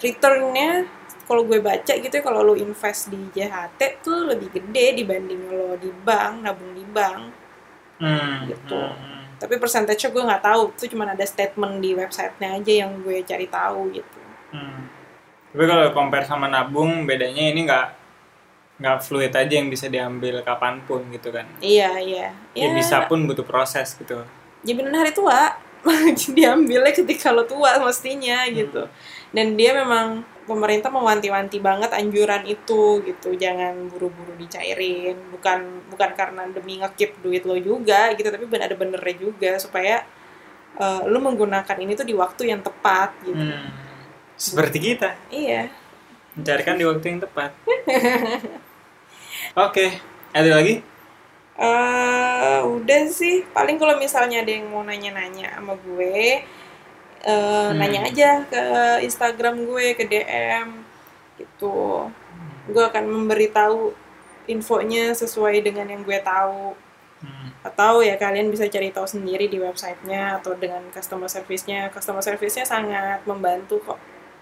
returnnya 0.00 0.88
kalau 1.32 1.42
gue 1.42 1.58
baca 1.58 1.88
gitu 1.90 2.12
ya 2.12 2.20
kalau 2.20 2.44
lo 2.44 2.52
invest 2.52 3.08
di 3.08 3.16
JHT 3.32 3.80
tuh 3.98 4.28
lebih 4.28 4.52
gede 4.52 5.00
dibanding 5.00 5.48
lo 5.48 5.72
di 5.74 5.88
bank 5.88 6.44
nabung 6.44 6.72
di 6.72 6.84
bank 6.84 7.40
Hmm. 7.96 8.50
Gitu. 8.50 8.74
Hmm. 8.74 9.24
tapi 9.38 9.56
persentasenya 9.56 10.10
gue 10.10 10.22
nggak 10.22 10.42
tahu 10.42 10.62
itu 10.70 10.90
cuma 10.90 11.06
ada 11.06 11.22
statement 11.22 11.78
di 11.78 11.94
websitenya 11.94 12.58
aja 12.58 12.72
yang 12.78 12.98
gue 12.98 13.22
cari 13.22 13.46
tahu 13.46 13.88
gitu 13.90 14.18
Hmm. 14.50 14.84
Tapi 15.48 15.64
kalau 15.64 15.92
compare 15.92 16.24
sama 16.24 16.44
nabung, 16.44 17.04
bedanya 17.04 17.44
ini 17.46 17.62
nggak 17.62 17.86
nggak 18.78 18.98
fluid 19.00 19.30
aja 19.30 19.52
yang 19.52 19.68
bisa 19.68 19.86
diambil 19.86 20.40
kapan 20.40 20.80
pun 20.82 21.04
gitu 21.08 21.28
kan. 21.28 21.44
iya 21.58 21.96
iya 21.96 22.34
Ya, 22.52 22.68
bisa 22.72 23.04
pun 23.06 23.24
butuh 23.24 23.44
proses 23.44 23.94
gitu. 23.94 24.24
jaminan 24.60 24.92
hari 24.94 25.12
tua 25.12 25.56
diambilnya 26.28 26.90
ketika 26.90 27.30
lo 27.30 27.42
tua 27.42 27.78
mestinya 27.78 28.42
gitu 28.48 28.86
dan 29.30 29.54
dia 29.54 29.74
memang 29.74 30.22
pemerintah 30.42 30.90
mewanti-wanti 30.90 31.62
banget 31.62 31.90
anjuran 31.94 32.42
itu 32.46 32.98
gitu 33.06 33.30
jangan 33.38 33.86
buru-buru 33.88 34.34
dicairin 34.38 35.14
bukan 35.30 35.86
bukan 35.86 36.10
karena 36.18 36.42
demi 36.50 36.82
ngekip 36.82 37.22
duit 37.22 37.46
lo 37.46 37.54
juga 37.58 38.10
gitu 38.18 38.26
tapi 38.26 38.44
bener-benernya 38.50 39.14
juga 39.16 39.52
supaya 39.62 40.02
eh, 40.78 41.02
lo 41.06 41.18
menggunakan 41.22 41.76
ini 41.78 41.94
tuh 41.94 42.06
di 42.06 42.14
waktu 42.16 42.50
yang 42.50 42.60
tepat 42.64 43.14
gitu 43.22 43.38
Hmm. 43.38 43.70
Seperti 44.32 44.78
kita, 44.82 45.14
iya 45.30 45.70
mencarikan 46.34 46.80
di 46.80 46.84
waktu 46.88 47.04
yang 47.12 47.20
tepat. 47.22 47.50
Oke, 49.68 49.86
ada 50.32 50.50
lagi? 50.58 50.80
eh 51.62 52.60
udah 52.64 53.02
sih 53.12 53.44
paling 53.52 53.76
kalau 53.76 54.00
misalnya 54.00 54.40
ada 54.40 54.50
yang 54.50 54.72
mau 54.72 54.80
nanya-nanya 54.80 55.52
sama 55.52 55.76
gue 55.78 56.40
eh, 57.22 57.70
nanya 57.74 58.00
aja 58.06 58.30
ke 58.46 58.62
Instagram 59.06 59.66
gue 59.66 59.94
ke 59.94 60.04
DM 60.06 60.82
gitu 61.38 62.06
gue 62.70 62.84
akan 62.84 63.04
memberitahu 63.06 63.94
infonya 64.46 65.14
sesuai 65.14 65.62
dengan 65.62 65.86
yang 65.90 66.02
gue 66.02 66.18
tahu 66.22 66.74
Hmm. 67.22 67.54
atau 67.62 68.02
ya 68.02 68.18
kalian 68.18 68.50
bisa 68.50 68.66
cari 68.66 68.90
tahu 68.90 69.06
sendiri 69.06 69.46
di 69.46 69.54
websitenya 69.62 70.42
atau 70.42 70.58
dengan 70.58 70.82
customer 70.90 71.30
service-nya 71.30 71.86
customer 71.94 72.18
service-nya 72.18 72.66
sangat 72.66 73.22
membantu 73.30 73.78
kok 73.78 74.00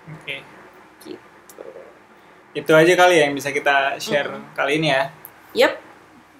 Oke. 0.08 0.40
gitu 1.04 1.60
Itu 2.56 2.72
aja 2.72 2.92
kali 2.96 3.20
ya 3.20 3.28
yang 3.28 3.36
bisa 3.36 3.52
kita 3.52 4.00
share 4.00 4.32
kali 4.56 4.80
ini 4.80 4.96
ya. 4.96 5.12
Yap, 5.52 5.76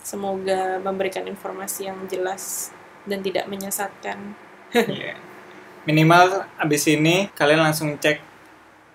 semoga 0.01 0.81
memberikan 0.81 1.29
informasi 1.29 1.93
yang 1.93 2.09
jelas 2.09 2.73
dan 3.05 3.21
tidak 3.21 3.45
menyesatkan. 3.45 4.33
Iya. 4.75 5.21
Minimal 5.89 6.45
abis 6.61 6.85
ini 6.93 7.33
kalian 7.33 7.65
langsung 7.65 7.97
cek 7.97 8.21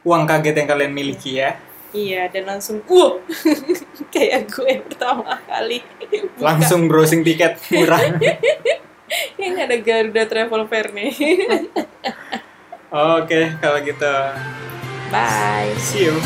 uang 0.06 0.30
kaget 0.30 0.62
yang 0.62 0.70
kalian 0.70 0.94
miliki 0.94 1.42
ya. 1.42 1.58
Iya, 1.96 2.28
dan 2.28 2.44
langsung, 2.44 2.84
wow, 2.92 3.24
kayak 4.14 4.52
gue 4.52 4.84
pertama 4.84 5.40
kali. 5.48 5.80
Buka. 6.36 6.44
Langsung 6.44 6.92
browsing 6.92 7.24
tiket 7.24 7.56
murah. 7.72 8.04
Yang 9.40 9.56
ada 9.64 9.76
Garuda 9.80 10.24
Travel 10.28 10.68
Fair 10.68 10.92
nih. 10.92 11.16
Oke, 12.92 13.48
kalau 13.64 13.80
gitu 13.80 14.16
Bye. 15.08 15.72
see 15.80 16.12
you. 16.12 16.20